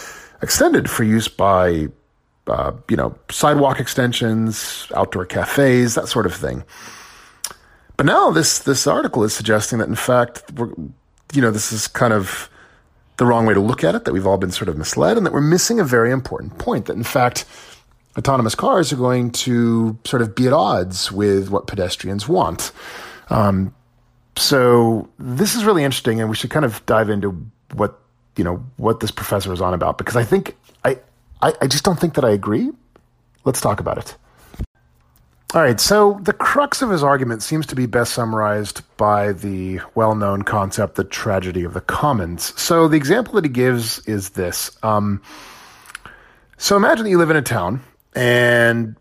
extended 0.40 0.88
for 0.88 1.04
use 1.04 1.28
by, 1.28 1.88
uh, 2.46 2.72
you 2.88 2.96
know, 2.96 3.14
sidewalk 3.30 3.78
extensions, 3.78 4.88
outdoor 4.96 5.26
cafes, 5.26 5.94
that 5.94 6.08
sort 6.08 6.24
of 6.24 6.34
thing. 6.34 6.64
But 7.98 8.06
now 8.06 8.30
this 8.30 8.60
this 8.60 8.86
article 8.86 9.22
is 9.22 9.34
suggesting 9.34 9.78
that 9.78 9.88
in 9.88 9.94
fact, 9.94 10.42
you 10.56 11.42
know, 11.42 11.50
this 11.50 11.72
is 11.72 11.86
kind 11.86 12.12
of 12.12 12.48
the 13.18 13.26
wrong 13.26 13.46
way 13.46 13.54
to 13.54 13.60
look 13.60 13.84
at 13.84 13.94
it. 13.94 14.06
That 14.06 14.12
we've 14.12 14.26
all 14.26 14.38
been 14.38 14.50
sort 14.50 14.68
of 14.68 14.78
misled, 14.78 15.18
and 15.18 15.26
that 15.26 15.32
we're 15.32 15.42
missing 15.42 15.78
a 15.78 15.84
very 15.84 16.10
important 16.10 16.58
point. 16.58 16.86
That 16.86 16.96
in 16.96 17.04
fact, 17.04 17.44
autonomous 18.16 18.54
cars 18.54 18.92
are 18.92 18.96
going 18.96 19.30
to 19.30 19.98
sort 20.04 20.22
of 20.22 20.34
be 20.34 20.46
at 20.46 20.52
odds 20.54 21.12
with 21.12 21.50
what 21.50 21.66
pedestrians 21.66 22.26
want. 22.26 22.72
Um, 23.32 23.74
so 24.36 25.08
this 25.18 25.54
is 25.54 25.64
really 25.64 25.84
interesting, 25.84 26.20
and 26.20 26.28
we 26.28 26.36
should 26.36 26.50
kind 26.50 26.64
of 26.64 26.84
dive 26.86 27.10
into 27.10 27.30
what 27.74 27.98
you 28.36 28.44
know 28.44 28.64
what 28.76 29.00
this 29.00 29.10
professor 29.10 29.52
is 29.52 29.60
on 29.60 29.74
about 29.74 29.98
because 29.98 30.16
I 30.16 30.24
think 30.24 30.56
I, 30.84 30.98
I, 31.40 31.52
I 31.60 31.66
just 31.66 31.84
don't 31.84 31.98
think 31.98 32.14
that 32.14 32.24
I 32.24 32.30
agree. 32.30 32.70
Let's 33.44 33.60
talk 33.60 33.80
about 33.80 33.98
it. 33.98 34.16
All 35.54 35.60
right, 35.60 35.78
so 35.78 36.18
the 36.22 36.32
crux 36.32 36.80
of 36.80 36.88
his 36.88 37.02
argument 37.02 37.42
seems 37.42 37.66
to 37.66 37.74
be 37.74 37.84
best 37.84 38.14
summarized 38.14 38.80
by 38.96 39.32
the 39.32 39.80
well 39.94 40.14
known 40.14 40.42
concept, 40.42 40.94
the 40.94 41.04
tragedy 41.04 41.64
of 41.64 41.74
the 41.74 41.82
commons. 41.82 42.58
So 42.60 42.88
the 42.88 42.96
example 42.96 43.34
that 43.34 43.44
he 43.44 43.50
gives 43.50 43.98
is 44.06 44.30
this. 44.30 44.70
Um, 44.82 45.20
so 46.56 46.76
imagine 46.76 47.04
that 47.04 47.10
you 47.10 47.18
live 47.18 47.30
in 47.30 47.36
a 47.36 47.42
town 47.42 47.82
and 48.14 48.96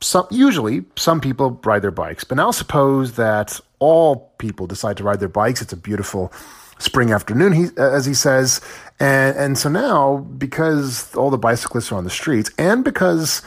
some, 0.00 0.26
usually 0.30 0.84
some 0.96 1.20
people 1.20 1.58
ride 1.64 1.80
their 1.80 1.90
bikes, 1.90 2.24
but 2.24 2.36
now 2.36 2.50
suppose 2.50 3.14
that 3.14 3.58
all 3.78 4.32
people 4.38 4.66
decide 4.66 4.96
to 4.98 5.04
ride 5.04 5.20
their 5.20 5.28
bikes. 5.28 5.62
It's 5.62 5.72
a 5.72 5.76
beautiful 5.76 6.32
spring 6.78 7.12
afternoon, 7.12 7.52
he, 7.52 7.66
as 7.76 8.06
he 8.06 8.14
says. 8.14 8.60
And, 9.00 9.36
and 9.36 9.58
so 9.58 9.68
now, 9.68 10.18
because 10.38 11.14
all 11.14 11.30
the 11.30 11.38
bicyclists 11.38 11.92
are 11.92 11.96
on 11.96 12.04
the 12.04 12.10
streets 12.10 12.50
and 12.58 12.84
because 12.84 13.42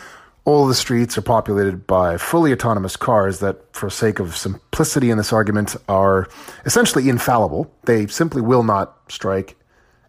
all 0.46 0.66
the 0.66 0.76
streets 0.76 1.18
are 1.18 1.22
populated 1.22 1.86
by 1.86 2.18
fully 2.18 2.52
autonomous 2.52 2.96
cars 2.96 3.40
that, 3.40 3.58
for 3.76 3.90
sake 3.90 4.20
of 4.20 4.36
simplicity 4.36 5.12
in 5.12 5.18
this 5.18 5.32
argument, 5.32 5.76
are 5.88 6.28
essentially 6.66 7.10
infallible. 7.10 7.72
They 7.84 8.08
simply 8.08 8.42
will 8.42 8.64
not 8.64 8.98
strike, 9.10 9.56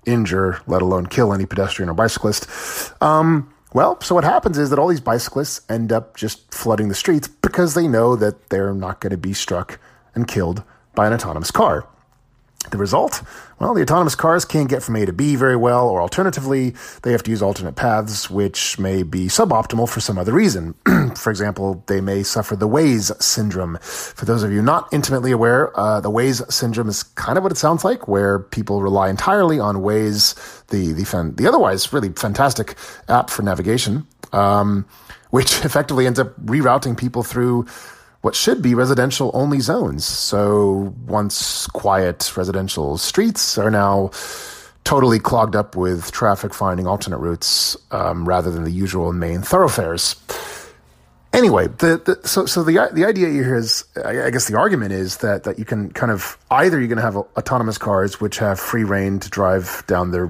injure, 0.07 0.61
let 0.67 0.83
alone 0.83 1.07
kill 1.07 1.35
any 1.35 1.47
pedestrian 1.47 1.91
or 1.91 1.95
bicyclist. 1.95 2.47
Um, 3.03 3.53
well, 3.73 4.01
so 4.01 4.15
what 4.15 4.25
happens 4.25 4.57
is 4.59 4.71
that 4.71 4.79
all 4.79 4.89
these 4.89 5.01
bicyclists 5.01 5.61
end 5.69 5.93
up 5.93 6.17
just 6.17 6.53
flooding 6.53 6.89
the 6.89 6.95
streets 6.95 7.29
because 7.29 7.75
they 7.75 7.87
know 7.87 8.17
that 8.17 8.49
they're 8.49 8.75
not 8.75 9.01
going 9.01 9.11
to 9.11 9.19
be 9.19 9.33
struck 9.33 9.79
and 10.15 10.29
killed 10.29 10.63
by 10.95 11.07
an 11.07 11.13
autonomous 11.13 11.51
car. 11.51 11.87
The 12.69 12.77
result? 12.77 13.23
Well, 13.59 13.73
the 13.73 13.83
autonomous 13.83 14.15
cars 14.15 14.45
can't 14.45 14.69
get 14.69 14.83
from 14.83 14.95
A 14.97 15.07
to 15.07 15.15
B 15.15 15.35
very 15.35 15.57
well, 15.57 15.89
or 15.89 16.03
alternatively, 16.03 16.75
they 17.03 17.11
have 17.13 17.23
to 17.23 17.31
use 17.31 17.41
alternate 17.41 17.75
paths, 17.75 18.31
which 18.31 18.79
may 18.79 19.03
be 19.03 19.27
suboptimal 19.27 19.89
for 19.89 20.01
some 20.01 20.19
other 20.19 20.33
reason. 20.33 20.75
for 21.17 21.31
example, 21.31 21.83
they 21.87 22.03
may 22.03 22.23
suffer 22.23 22.57
the 22.57 22.69
Waze 22.69 23.21
syndrome. 23.21 23.79
For 23.81 24.27
those 24.27 24.43
of 24.43 24.53
you 24.53 24.61
not 24.61 24.93
intimately 24.93 25.33
aware, 25.33 25.77
uh, 25.79 26.01
the 26.01 26.11
Waze 26.11 26.53
syndrome 26.53 26.91
is 26.91 27.03
kind 27.03 27.39
of 27.39 27.43
what 27.43 27.51
it 27.51 27.59
sounds 27.59 27.83
like, 27.83 28.07
where 28.07 28.39
people 28.39 28.83
rely 28.83 29.09
entirely 29.09 29.59
on 29.59 29.77
Waze, 29.77 30.35
the 30.67 30.93
the, 30.93 31.05
fan, 31.05 31.35
the 31.37 31.49
otherwise 31.49 31.93
really 31.95 32.11
fantastic 32.11 32.77
app 33.09 33.31
for 33.31 33.43
navigation, 33.43 34.07
um, 34.33 34.87
which 35.31 35.53
effectively 35.65 36.07
ends 36.07 36.19
up 36.21 36.39
rerouting 36.45 36.97
people 36.97 37.23
through 37.23 37.67
what 38.23 38.35
should 38.35 38.61
be 38.61 38.75
residential 38.75 39.31
only 39.35 39.61
zones. 39.61 40.05
So 40.05 40.95
once 41.07 41.67
quiet 41.69 42.37
residential 42.37 42.99
streets 42.99 43.57
are 43.57 43.71
now 43.71 44.11
totally 44.85 45.19
clogged 45.19 45.57
up 45.57 45.77
with 45.77 46.11
traffic 46.13 46.53
finding 46.53 46.87
alternate 46.87 47.19
routes 47.19 47.77
um, 47.91 48.29
rather 48.29 48.51
than 48.51 48.65
the 48.65 48.71
usual 48.71 49.13
main 49.13 49.43
thoroughfares. 49.43 50.17
Anyway, 51.33 51.69
the, 51.69 52.03
the, 52.05 52.29
so 52.29 52.45
so 52.45 52.65
the 52.65 52.91
the 52.93 53.05
idea 53.05 53.29
here 53.29 53.55
is, 53.55 53.85
I 54.05 54.31
guess 54.31 54.49
the 54.49 54.59
argument 54.59 54.93
is 54.93 55.19
that 55.19 55.45
that 55.45 55.61
you 55.61 55.65
can 55.65 55.93
kind 55.93 56.11
of 56.11 56.37
either 56.51 56.79
you're 56.79 56.89
going 56.89 56.97
to 56.97 57.05
have 57.05 57.17
autonomous 57.17 57.79
cars 57.79 58.21
which 58.21 58.39
have 58.39 58.59
free 58.59 58.83
reign 58.83 59.21
to 59.21 59.31
drive 59.31 59.85
down 59.87 60.11
their 60.11 60.27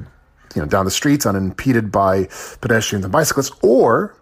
you 0.54 0.60
know 0.60 0.66
down 0.66 0.84
the 0.84 0.90
streets 0.90 1.24
unimpeded 1.24 1.90
by 1.90 2.28
pedestrians 2.60 3.04
and 3.06 3.12
bicyclists, 3.12 3.50
or 3.62 4.14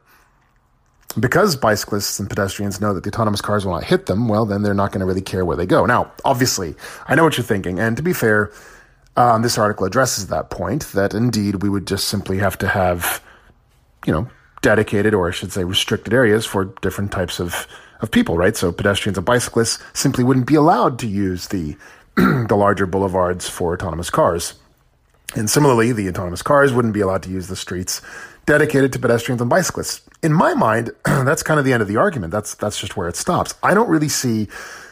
because 1.19 1.57
bicyclists 1.57 2.19
and 2.19 2.29
pedestrians 2.29 2.81
know 2.81 2.93
that 2.93 3.03
the 3.03 3.09
autonomous 3.09 3.41
cars 3.41 3.65
will 3.65 3.73
not 3.73 3.85
hit 3.85 4.07
them, 4.07 4.29
well, 4.29 4.45
then 4.45 4.63
they're 4.63 4.75
not 4.75 4.93
going 4.93 5.01
to 5.01 5.07
really 5.07 5.23
care 5.23 5.45
where 5.45 5.57
they 5.57 5.67
go. 5.67 5.87
Now, 5.87 6.13
obviously, 6.25 6.75
I 7.07 7.15
know 7.15 7.25
what 7.25 7.37
you're 7.37 7.45
thinking. 7.45 7.79
And 7.79 7.97
to 7.97 8.03
be 8.03 8.13
fair, 8.13 8.53
um, 9.17 9.43
this 9.43 9.59
article 9.59 9.87
addresses 9.87 10.29
that 10.29 10.51
point 10.51 10.85
that 10.93 11.15
indeed 11.15 11.63
we 11.63 11.69
would 11.69 11.87
just 11.87 12.09
simply 12.09 12.39
have 12.39 12.59
to 12.59 12.69
have, 12.69 13.23
you 14.07 14.13
know, 14.13 14.29
dedicated 14.61 15.15
or 15.15 15.29
I 15.29 15.33
should 15.33 15.53
say 15.53 15.65
restricted 15.65 16.13
areas 16.13 16.45
for 16.45 16.67
different 16.83 17.11
types 17.11 17.41
of, 17.41 17.67
of 18.01 18.11
people, 18.11 18.37
right? 18.37 18.57
So 18.57 18.71
pedestrians 18.71 19.17
and 19.17 19.25
bicyclists 19.25 19.83
simply 19.95 20.25
wouldn't 20.25 20.47
be 20.47 20.57
allowed 20.57 20.99
to 21.01 21.07
use 21.07 21.49
the, 21.49 21.77
the 22.17 22.57
larger 22.57 22.87
boulevards 22.87 23.49
for 23.49 23.73
autonomous 23.73 24.11
cars. 24.11 24.55
And 25.37 25.51
similarly, 25.51 25.93
the 25.93 26.09
autonomous 26.09 26.43
cars 26.43 26.73
wouldn't 26.73 26.95
be 26.95 27.01
allowed 27.01 27.23
to 27.25 27.31
use 27.31 27.49
the 27.49 27.57
streets 27.57 28.01
dedicated 28.47 28.93
to 28.95 28.99
pedestrians 28.99 29.41
and 29.41 29.51
bicyclists. 29.51 30.08
In 30.23 30.33
my 30.33 30.55
mind, 30.55 30.91
that's 31.05 31.43
kind 31.43 31.59
of 31.59 31.65
the 31.65 31.73
end 31.73 31.83
of 31.83 31.89
the 31.89 31.97
argument. 31.97 32.33
That's 32.33 32.55
that's 32.55 32.81
just 32.81 32.97
where 32.97 33.09
it 33.09 33.17
stops. 33.17 33.55
I 33.63 33.75
don't 33.75 33.89
really 33.89 34.09
see 34.09 34.49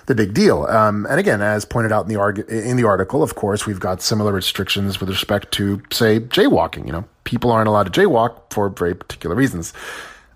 the 0.06 0.14
big 0.14 0.35
deal. 0.35 0.66
Um, 0.66 1.06
and 1.11 1.18
again, 1.18 1.42
as 1.42 1.64
pointed 1.64 1.90
out 1.90 2.04
in 2.04 2.09
the 2.09 2.18
arg- 2.18 2.49
in 2.49 2.76
the 2.76 2.85
article, 2.85 3.23
of 3.23 3.35
course, 3.35 3.66
we've 3.66 3.80
got 3.80 4.02
similar 4.02 4.33
restrictions 4.33 5.00
with 5.00 5.09
respect 5.09 5.52
to, 5.52 5.83
say, 5.90 6.21
jaywalking. 6.21 6.87
You 6.87 6.92
know, 6.92 7.04
people 7.25 7.50
aren't 7.50 7.68
allowed 7.68 7.92
to 7.92 8.00
jaywalk 8.00 8.52
for 8.52 8.68
very 8.68 8.95
particular 8.95 9.35
reasons. 9.35 9.73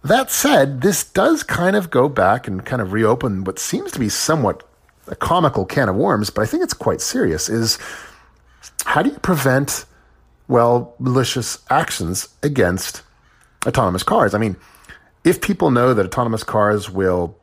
That 0.03 0.31
said, 0.31 0.81
this 0.81 1.05
does 1.05 1.43
kind 1.43 1.77
of 1.77 1.91
go 1.91 2.09
back 2.09 2.49
and 2.49 2.65
kind 2.65 2.81
of 2.81 2.93
reopen 2.93 3.45
what 3.45 3.59
seems 3.59 3.93
to 3.93 3.99
be 3.99 4.09
somewhat 4.09 4.67
a 5.07 5.15
comical 5.15 5.67
can 5.67 5.89
of 5.89 5.97
worms, 5.97 6.31
but 6.31 6.43
I 6.43 6.47
think 6.47 6.63
it's 6.63 6.75
quite 6.75 7.01
serious. 7.01 7.49
Is 7.49 7.79
how 8.85 9.03
do 9.03 9.11
you 9.11 9.19
prevent 9.19 9.85
well 10.51 10.95
malicious 10.99 11.59
actions 11.71 12.29
against 12.43 13.03
autonomous 13.67 14.03
cars. 14.03 14.35
I 14.35 14.39
mean, 14.39 14.57
if 15.25 15.41
people 15.41 15.71
know 15.71 15.95
that 15.95 16.07
autonomous 16.07 16.45
cars 16.45 16.91
will 16.91 17.37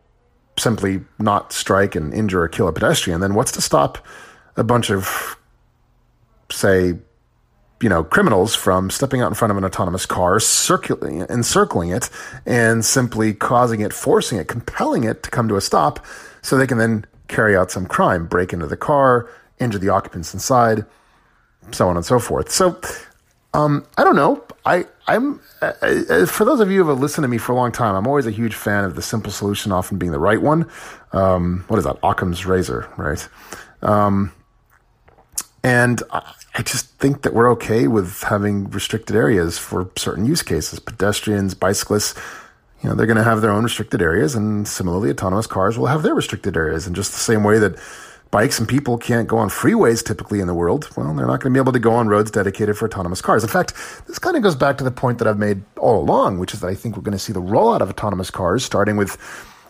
simply 0.58 1.02
not 1.20 1.54
strike 1.54 1.96
and 1.96 2.14
injure 2.14 2.42
or 2.42 2.48
kill 2.48 2.68
a 2.68 2.74
pedestrian, 2.74 3.22
then 3.22 3.34
what's 3.36 3.52
to 3.54 3.62
stop 3.62 4.00
a 4.56 4.64
bunch 4.64 4.90
of, 4.90 5.38
say, 6.52 6.96
you 7.80 7.90
know, 7.90 8.04
criminals 8.04 8.56
from 8.56 8.90
stepping 8.90 9.22
out 9.22 9.28
in 9.28 9.36
front 9.36 9.52
of 9.52 9.58
an 9.58 9.64
autonomous 9.64 10.06
car, 10.06 10.40
circulating, 10.40 11.22
encircling 11.30 11.90
it, 11.90 12.10
and 12.46 12.84
simply 12.84 13.34
causing 13.34 13.82
it, 13.82 13.94
forcing 13.94 14.40
it, 14.40 14.48
compelling 14.48 15.04
it 15.04 15.22
to 15.22 15.30
come 15.30 15.48
to 15.48 15.56
a 15.56 15.62
stop 15.62 16.04
so 16.42 16.58
they 16.58 16.66
can 16.66 16.80
then 16.80 17.06
carry 17.28 17.56
out 17.56 17.70
some 17.70 17.86
crime, 17.86 18.26
break 18.26 18.52
into 18.52 18.66
the 18.66 18.78
car, 18.78 19.30
injure 19.60 19.78
the 19.78 19.90
occupants 19.90 20.34
inside, 20.34 20.86
so 21.72 21.88
on 21.88 21.96
and 21.96 22.06
so 22.06 22.18
forth. 22.18 22.50
So 22.50 22.80
um, 23.54 23.86
I 23.98 24.04
don't 24.04 24.16
know. 24.16 24.44
I 24.68 24.86
I'm 25.08 25.40
uh, 25.62 25.72
uh, 25.82 26.26
for 26.26 26.44
those 26.44 26.60
of 26.60 26.70
you 26.70 26.84
who 26.84 26.90
have 26.90 27.00
listened 27.00 27.24
to 27.24 27.30
me 27.30 27.38
for 27.38 27.54
a 27.54 27.56
long 27.56 27.72
time. 27.72 27.96
I'm 27.96 28.06
always 28.06 28.26
a 28.26 28.32
huge 28.32 28.54
fan 28.54 28.84
of 28.84 28.96
the 28.96 29.02
simple 29.02 29.32
solution 29.32 29.72
often 29.72 29.98
being 29.98 30.12
the 30.12 30.20
right 30.20 30.42
one. 30.42 30.70
Um, 31.14 31.64
what 31.70 31.78
is 31.78 31.86
that? 31.86 31.98
Occam's 32.04 32.46
razor, 32.46 32.90
right? 32.98 33.26
Um, 33.82 34.34
and 35.64 36.04
I, 36.12 36.34
I 36.56 36.64
just 36.64 36.90
think 37.00 37.22
that 37.22 37.34
we're 37.34 37.50
okay 37.54 37.88
with 37.88 38.24
having 38.24 38.70
restricted 38.70 39.16
areas 39.16 39.58
for 39.58 39.90
certain 39.96 40.26
use 40.26 40.42
cases. 40.42 40.80
Pedestrians, 40.80 41.54
bicyclists, 41.54 42.20
you 42.84 42.90
know, 42.90 42.96
they're 42.96 43.08
going 43.08 43.18
to 43.18 43.24
have 43.24 43.40
their 43.40 43.52
own 43.52 43.64
restricted 43.64 44.02
areas, 44.02 44.36
and 44.36 44.68
similarly, 44.68 45.10
autonomous 45.10 45.48
cars 45.48 45.78
will 45.78 45.88
have 45.88 46.04
their 46.04 46.14
restricted 46.14 46.58
areas. 46.58 46.88
In 46.88 46.94
just 46.94 47.14
the 47.14 47.20
same 47.20 47.44
way 47.46 47.58
that 47.60 47.78
bikes 48.32 48.60
and 48.60 48.68
people 48.68 48.98
can't 48.98 49.28
go 49.28 49.38
on 49.38 49.50
freeways 49.50 50.04
typically 50.06 50.40
in 50.40 50.48
the 50.48 50.54
world, 50.54 50.90
well, 50.96 51.14
they're 51.14 51.28
not 51.28 51.42
going 51.42 51.54
to 51.54 51.58
be 51.58 51.62
able 51.62 51.74
to 51.74 51.80
go 51.80 51.94
on 51.94 52.08
roads 52.08 52.32
dedicated 52.32 52.78
for 52.78 52.86
autonomous 52.86 53.22
cars. 53.22 53.44
In 53.44 53.50
fact, 53.50 53.74
this 54.08 54.20
kind 54.20 54.36
of 54.36 54.44
goes 54.44 54.56
back 54.56 54.78
to 54.78 54.84
the 54.84 54.92
point 54.92 55.20
that 55.20 55.28
I've 55.28 55.40
made 55.40 55.62
all 55.78 56.02
along, 56.02 56.40
which 56.40 56.54
is 56.54 56.62
that 56.62 56.68
I 56.68 56.76
think 56.76 56.96
we're 56.96 57.04
going 57.04 57.18
to 57.18 57.20
see 57.20 57.34
the 57.34 57.42
rollout 57.42 57.82
of 57.82 57.90
autonomous 57.90 58.32
cars 58.32 58.64
starting 58.66 58.98
with 58.98 59.16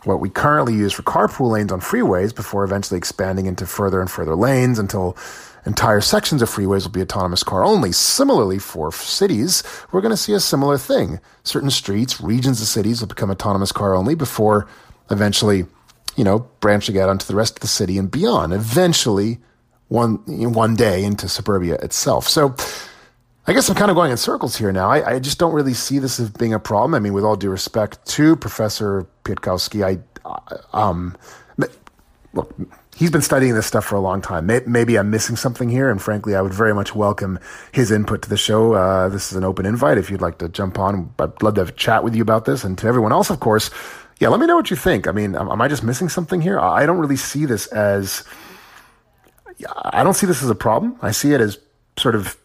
what 0.03 0.19
we 0.19 0.29
currently 0.29 0.73
use 0.73 0.93
for 0.93 1.03
carpool 1.03 1.51
lanes 1.51 1.71
on 1.71 1.81
freeways 1.81 2.33
before 2.33 2.63
eventually 2.63 2.97
expanding 2.97 3.45
into 3.45 3.65
further 3.65 3.99
and 3.99 4.09
further 4.09 4.35
lanes 4.35 4.79
until 4.79 5.17
entire 5.65 5.99
sections 5.99 6.41
of 6.41 6.49
freeways 6.49 6.83
will 6.83 6.91
be 6.91 7.01
autonomous 7.01 7.43
car 7.43 7.63
only. 7.63 7.91
Similarly, 7.91 8.57
for 8.57 8.91
cities, 8.91 9.63
we're 9.91 10.01
going 10.01 10.11
to 10.11 10.17
see 10.17 10.33
a 10.33 10.39
similar 10.39 10.77
thing. 10.77 11.19
Certain 11.43 11.69
streets, 11.69 12.21
regions 12.21 12.61
of 12.61 12.67
cities 12.67 13.01
will 13.01 13.07
become 13.07 13.29
autonomous 13.29 13.71
car 13.71 13.93
only 13.93 14.15
before 14.15 14.67
eventually, 15.11 15.65
you 16.17 16.23
know, 16.23 16.39
branching 16.59 16.99
out 16.99 17.07
onto 17.07 17.25
the 17.25 17.35
rest 17.35 17.55
of 17.55 17.61
the 17.61 17.67
city 17.67 17.97
and 17.97 18.11
beyond. 18.11 18.51
Eventually, 18.51 19.39
one 19.87 20.17
one 20.53 20.75
day 20.75 21.03
into 21.03 21.29
suburbia 21.29 21.75
itself. 21.75 22.27
So. 22.27 22.55
I 23.49 23.53
guess 23.53 23.69
I'm 23.69 23.77
kind 23.77 23.89
of 23.89 23.95
going 23.95 24.11
in 24.11 24.17
circles 24.17 24.57
here 24.57 24.73
now. 24.73 24.89
I, 24.89 25.13
I, 25.13 25.19
just 25.19 25.39
don't 25.39 25.53
really 25.53 25.73
see 25.73 25.99
this 25.99 26.19
as 26.19 26.29
being 26.29 26.53
a 26.53 26.59
problem. 26.59 26.93
I 26.93 26.99
mean, 26.99 27.13
with 27.13 27.23
all 27.23 27.37
due 27.37 27.49
respect 27.49 28.05
to 28.07 28.35
Professor 28.35 29.07
Kwiatkowski, 29.23 29.85
I, 29.85 30.77
um, 30.77 31.15
look, 32.33 32.53
he's 32.95 33.11
been 33.11 33.21
studying 33.21 33.53
this 33.53 33.65
stuff 33.65 33.85
for 33.85 33.95
a 33.95 33.99
long 33.99 34.21
time. 34.21 34.45
Maybe 34.45 34.97
I'm 34.97 35.09
missing 35.09 35.35
something 35.35 35.69
here, 35.69 35.89
and 35.89 36.01
frankly, 36.01 36.35
I 36.35 36.41
would 36.41 36.53
very 36.53 36.73
much 36.73 36.95
welcome 36.95 37.39
his 37.71 37.91
input 37.91 38.21
to 38.23 38.29
the 38.29 38.37
show. 38.37 38.73
Uh, 38.73 39.09
this 39.09 39.31
is 39.31 39.37
an 39.37 39.43
open 39.43 39.65
invite 39.65 39.97
if 39.97 40.09
you'd 40.09 40.21
like 40.21 40.37
to 40.39 40.49
jump 40.49 40.79
on. 40.79 41.13
I'd 41.19 41.41
love 41.43 41.55
to 41.55 41.61
have 41.61 41.69
a 41.69 41.73
chat 41.73 42.03
with 42.03 42.15
you 42.15 42.21
about 42.21 42.45
this, 42.45 42.63
and 42.63 42.77
to 42.79 42.87
everyone 42.87 43.11
else, 43.11 43.29
of 43.29 43.39
course. 43.39 43.69
Yeah, 44.19 44.29
let 44.29 44.39
me 44.39 44.47
know 44.47 44.55
what 44.55 44.69
you 44.69 44.75
think. 44.75 45.07
I 45.07 45.11
mean, 45.11 45.35
am 45.35 45.61
I 45.61 45.67
just 45.67 45.83
missing 45.83 46.09
something 46.09 46.41
here? 46.41 46.59
I 46.59 46.85
don't 46.85 46.97
really 46.97 47.15
see 47.15 47.45
this 47.45 47.67
as. 47.67 48.23
I 49.91 50.03
don't 50.03 50.13
see 50.13 50.27
this 50.27 50.43
as 50.43 50.49
a 50.49 50.55
problem. 50.55 50.97
I 51.01 51.11
see 51.11 51.33
it 51.33 51.41
as 51.41 51.57
sort 51.97 52.15
of 52.15 52.37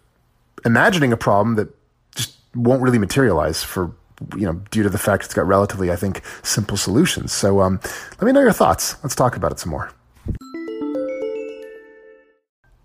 imagining 0.65 1.13
a 1.13 1.17
problem 1.17 1.57
that 1.57 1.69
just 2.15 2.37
won't 2.55 2.83
really 2.83 2.99
materialize 2.99 3.63
for 3.63 3.95
you 4.37 4.47
know 4.47 4.55
due 4.71 4.83
to 4.83 4.89
the 4.89 4.99
fact 4.99 5.25
it's 5.25 5.35
got 5.35 5.47
relatively, 5.47 5.91
I 5.91 5.97
think, 5.97 6.23
simple 6.43 6.77
solutions. 6.77 7.33
So 7.33 7.61
um, 7.61 7.81
let 8.19 8.23
me 8.23 8.33
know 8.33 8.41
your 8.41 8.53
thoughts. 8.53 8.97
Let's 9.03 9.15
talk 9.15 9.37
about 9.37 9.53
it 9.53 9.59
some 9.59 9.71
more. 9.71 9.91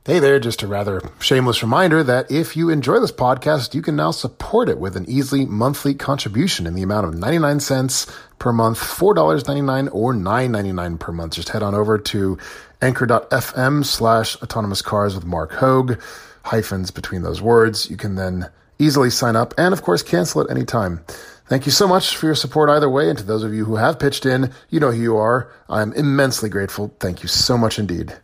Hey 0.07 0.19
there, 0.19 0.39
just 0.39 0.63
a 0.63 0.67
rather 0.67 1.01
shameless 1.19 1.61
reminder 1.61 2.01
that 2.01 2.31
if 2.31 2.55
you 2.55 2.69
enjoy 2.69 3.01
this 3.01 3.11
podcast, 3.11 3.73
you 3.73 3.81
can 3.81 3.97
now 3.97 4.11
support 4.11 4.69
it 4.69 4.79
with 4.79 4.95
an 4.95 5.03
easily 5.05 5.45
monthly 5.45 5.93
contribution 5.93 6.65
in 6.65 6.75
the 6.75 6.81
amount 6.81 7.07
of 7.07 7.13
99 7.13 7.59
cents 7.59 8.07
per 8.39 8.53
month, 8.53 8.79
$4.99 8.79 9.89
or 9.91 10.13
$9.99 10.13 10.97
per 10.97 11.11
month. 11.11 11.33
Just 11.33 11.49
head 11.49 11.61
on 11.61 11.75
over 11.75 11.97
to 11.97 12.37
anchor.fm 12.81 13.83
slash 13.83 14.41
autonomous 14.41 14.81
cars 14.81 15.13
with 15.13 15.25
Marc 15.25 15.51
Hoag, 15.51 16.01
hyphens 16.43 16.89
between 16.89 17.23
those 17.23 17.41
words. 17.41 17.91
You 17.91 17.97
can 17.97 18.15
then 18.15 18.49
easily 18.79 19.09
sign 19.09 19.35
up 19.35 19.53
and 19.57 19.73
of 19.73 19.81
course 19.81 20.03
cancel 20.03 20.39
at 20.39 20.49
any 20.49 20.63
time. 20.63 21.03
Thank 21.47 21.65
you 21.65 21.73
so 21.73 21.85
much 21.85 22.15
for 22.15 22.27
your 22.27 22.35
support 22.35 22.69
either 22.69 22.89
way. 22.89 23.09
And 23.09 23.17
to 23.17 23.25
those 23.25 23.43
of 23.43 23.53
you 23.53 23.65
who 23.65 23.75
have 23.75 23.99
pitched 23.99 24.25
in, 24.25 24.53
you 24.69 24.79
know 24.79 24.91
who 24.91 25.01
you 25.01 25.17
are. 25.17 25.51
I'm 25.67 25.91
immensely 25.91 26.47
grateful. 26.47 26.95
Thank 27.01 27.23
you 27.23 27.27
so 27.27 27.57
much 27.57 27.77
indeed. 27.77 28.15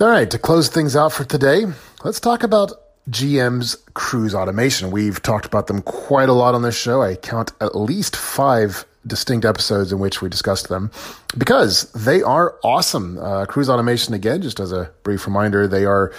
All 0.00 0.08
right, 0.08 0.28
to 0.28 0.40
close 0.40 0.68
things 0.68 0.96
out 0.96 1.12
for 1.12 1.22
today, 1.22 1.66
let's 2.02 2.18
talk 2.18 2.42
about 2.42 2.72
GM's 3.10 3.76
cruise 3.94 4.34
automation. 4.34 4.90
We've 4.90 5.22
talked 5.22 5.46
about 5.46 5.68
them 5.68 5.82
quite 5.82 6.28
a 6.28 6.32
lot 6.32 6.56
on 6.56 6.62
this 6.62 6.76
show. 6.76 7.00
I 7.00 7.14
count 7.14 7.52
at 7.60 7.76
least 7.76 8.16
five 8.16 8.84
distinct 9.06 9.46
episodes 9.46 9.92
in 9.92 10.00
which 10.00 10.20
we 10.20 10.28
discussed 10.28 10.68
them 10.68 10.90
because 11.38 11.92
they 11.92 12.22
are 12.22 12.56
awesome. 12.64 13.18
Uh, 13.18 13.46
cruise 13.46 13.70
automation, 13.70 14.14
again, 14.14 14.42
just 14.42 14.58
as 14.58 14.72
a 14.72 14.90
brief 15.04 15.28
reminder, 15.28 15.68
they 15.68 15.84
are, 15.84 16.12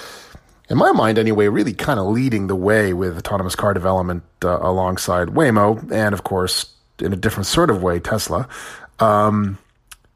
in 0.70 0.78
my 0.78 0.94
mind 0.94 1.20
anyway, 1.20 1.50
really 1.50 1.74
kind 1.74 2.00
of 2.00 2.06
leading 2.06 2.48
the 2.48 2.56
way 2.56 2.94
with 2.94 3.18
autonomous 3.18 3.56
car 3.56 3.74
development 3.74 4.24
uh, 4.46 4.58
alongside 4.62 5.28
Waymo 5.28 5.92
and, 5.92 6.14
of 6.14 6.24
course, 6.24 6.66
in 7.00 7.12
a 7.12 7.18
different 7.18 7.46
sort 7.46 7.70
of 7.70 7.84
way, 7.84 8.00
Tesla. 8.00 8.48
Um, 9.00 9.58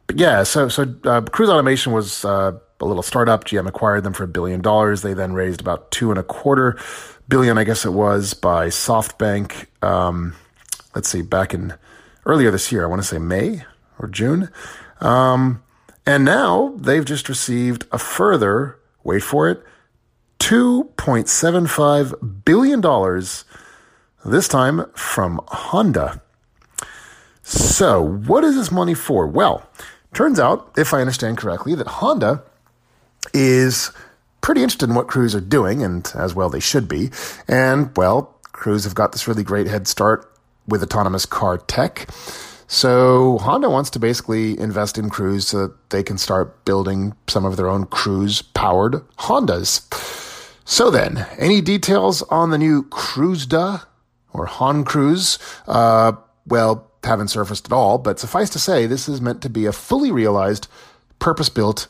but 0.07 0.17
yeah, 0.17 0.43
so 0.43 0.69
so 0.69 0.95
uh, 1.03 1.19
cruise 1.21 1.49
automation 1.49 1.91
was 1.91 2.23
uh, 2.23 2.53
a 2.81 2.85
little 2.85 3.03
startup. 3.03 3.43
GM 3.43 3.67
acquired 3.67 4.03
them 4.03 4.13
for 4.13 4.23
a 4.23 4.27
billion 4.27 4.61
dollars. 4.61 5.01
They 5.01 5.13
then 5.13 5.33
raised 5.33 5.61
about 5.61 5.91
two 5.91 6.11
and 6.11 6.19
a 6.19 6.23
quarter 6.23 6.77
billion, 7.29 7.57
I 7.57 7.63
guess 7.63 7.85
it 7.85 7.93
was, 7.93 8.33
by 8.33 8.67
SoftBank. 8.67 9.67
Um, 9.83 10.35
let's 10.95 11.07
see, 11.07 11.21
back 11.21 11.53
in 11.53 11.75
earlier 12.25 12.51
this 12.51 12.71
year, 12.71 12.83
I 12.83 12.87
want 12.87 13.01
to 13.01 13.07
say 13.07 13.19
May 13.19 13.63
or 13.99 14.07
June. 14.07 14.49
Um, 14.99 15.63
and 16.05 16.25
now 16.25 16.73
they've 16.77 17.05
just 17.05 17.29
received 17.29 17.85
a 17.91 17.99
further, 17.99 18.77
wait 19.03 19.23
for 19.23 19.49
it, 19.49 19.63
$2.75 20.39 22.45
billion, 22.45 22.81
this 24.25 24.47
time 24.47 24.85
from 24.95 25.39
Honda. 25.47 26.21
So, 27.43 28.01
what 28.01 28.43
is 28.43 28.55
this 28.55 28.71
money 28.71 28.93
for? 28.93 29.27
Well, 29.27 29.69
turns 30.13 30.39
out, 30.39 30.71
if 30.77 30.93
I 30.93 31.01
understand 31.01 31.37
correctly, 31.37 31.75
that 31.75 31.87
Honda 31.87 32.43
is 33.33 33.91
pretty 34.41 34.63
interested 34.63 34.89
in 34.89 34.95
what 34.95 35.07
Cruise 35.07 35.35
are 35.35 35.41
doing, 35.41 35.83
and 35.83 36.11
as 36.15 36.33
well 36.33 36.49
they 36.49 36.59
should 36.59 36.87
be. 36.87 37.11
And, 37.47 37.95
well, 37.97 38.35
Cruise 38.51 38.83
have 38.83 38.95
got 38.95 39.11
this 39.11 39.27
really 39.27 39.43
great 39.43 39.67
head 39.67 39.87
start 39.87 40.31
with 40.67 40.83
autonomous 40.83 41.25
car 41.25 41.57
tech. 41.57 42.07
So 42.67 43.39
Honda 43.39 43.69
wants 43.69 43.89
to 43.91 43.99
basically 43.99 44.59
invest 44.59 44.97
in 44.97 45.09
Cruise 45.09 45.47
so 45.47 45.67
that 45.67 45.89
they 45.89 46.03
can 46.03 46.17
start 46.19 46.65
building 46.65 47.15
some 47.27 47.43
of 47.43 47.57
their 47.57 47.67
own 47.67 47.85
Cruise 47.87 48.41
powered 48.41 48.93
Hondas. 49.17 49.81
So 50.65 50.91
then, 50.91 51.25
any 51.39 51.61
details 51.61 52.21
on 52.23 52.51
the 52.51 52.59
new 52.59 52.83
Cruisda 52.83 53.87
or 54.33 54.45
Han 54.45 54.83
Cruise? 54.83 55.39
Uh, 55.67 56.11
well, 56.45 56.91
haven't 57.03 57.29
surfaced 57.29 57.65
at 57.65 57.71
all, 57.71 57.97
but 57.97 58.19
suffice 58.19 58.51
to 58.51 58.59
say, 58.59 58.85
this 58.85 59.09
is 59.09 59.19
meant 59.19 59.41
to 59.41 59.49
be 59.49 59.65
a 59.65 59.71
fully 59.71 60.11
realized, 60.11 60.67
purpose 61.17 61.49
built 61.49 61.87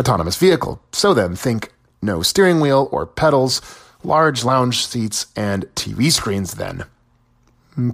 autonomous 0.00 0.36
vehicle. 0.36 0.82
So 0.92 1.14
then, 1.14 1.36
think 1.36 1.72
no 2.02 2.22
steering 2.22 2.60
wheel 2.60 2.88
or 2.90 3.06
pedals, 3.06 3.60
large 4.02 4.42
lounge 4.44 4.86
seats, 4.86 5.26
and 5.36 5.66
TV 5.74 6.10
screens 6.10 6.54
then. 6.54 6.84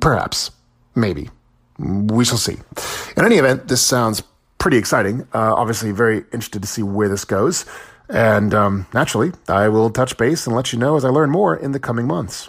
Perhaps. 0.01 0.51
Maybe. 0.95 1.29
We 1.79 2.25
shall 2.25 2.39
see. 2.39 2.57
In 3.17 3.25
any 3.25 3.37
event, 3.37 3.69
this 3.69 3.83
sounds 3.83 4.23
pretty 4.57 4.79
exciting. 4.79 5.23
Uh, 5.35 5.55
obviously, 5.55 5.93
very 5.93 6.19
interested 6.33 6.63
to 6.63 6.69
see 6.69 6.83
where 6.83 7.09
this 7.09 7.25
goes. 7.25 7.67
And 8.09 8.55
um, 8.55 8.87
naturally, 8.95 9.33
I 9.49 9.69
will 9.69 9.91
touch 9.91 10.17
base 10.17 10.47
and 10.47 10.57
let 10.57 10.73
you 10.73 10.79
know 10.79 10.97
as 10.97 11.05
I 11.05 11.09
learn 11.09 11.31
more 11.31 11.55
in 11.57 11.73
the 11.73 11.81
coming 11.81 12.07
months. 12.07 12.49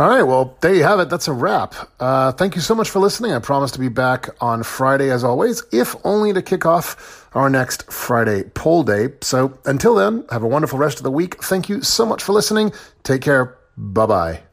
All 0.00 0.08
right, 0.08 0.22
well, 0.22 0.56
there 0.62 0.72
you 0.74 0.82
have 0.82 0.98
it. 0.98 1.10
That's 1.10 1.28
a 1.28 1.32
wrap. 1.34 1.74
Uh, 2.00 2.32
thank 2.32 2.54
you 2.54 2.62
so 2.62 2.74
much 2.74 2.88
for 2.88 3.00
listening. 3.00 3.32
I 3.32 3.38
promise 3.38 3.70
to 3.72 3.78
be 3.78 3.90
back 3.90 4.30
on 4.40 4.62
Friday 4.62 5.10
as 5.10 5.22
always, 5.22 5.62
if 5.72 5.94
only 6.04 6.32
to 6.32 6.40
kick 6.40 6.64
off 6.64 7.28
our 7.34 7.50
next 7.50 7.92
Friday 7.92 8.44
poll 8.54 8.82
day. 8.82 9.08
So 9.20 9.58
until 9.66 9.94
then, 9.94 10.24
have 10.30 10.42
a 10.42 10.48
wonderful 10.48 10.78
rest 10.78 10.96
of 10.96 11.02
the 11.02 11.10
week. 11.10 11.44
Thank 11.44 11.68
you 11.68 11.82
so 11.82 12.06
much 12.06 12.22
for 12.22 12.32
listening. 12.32 12.72
Take 13.02 13.20
care. 13.20 13.58
Bye 13.76 14.06
bye. 14.06 14.49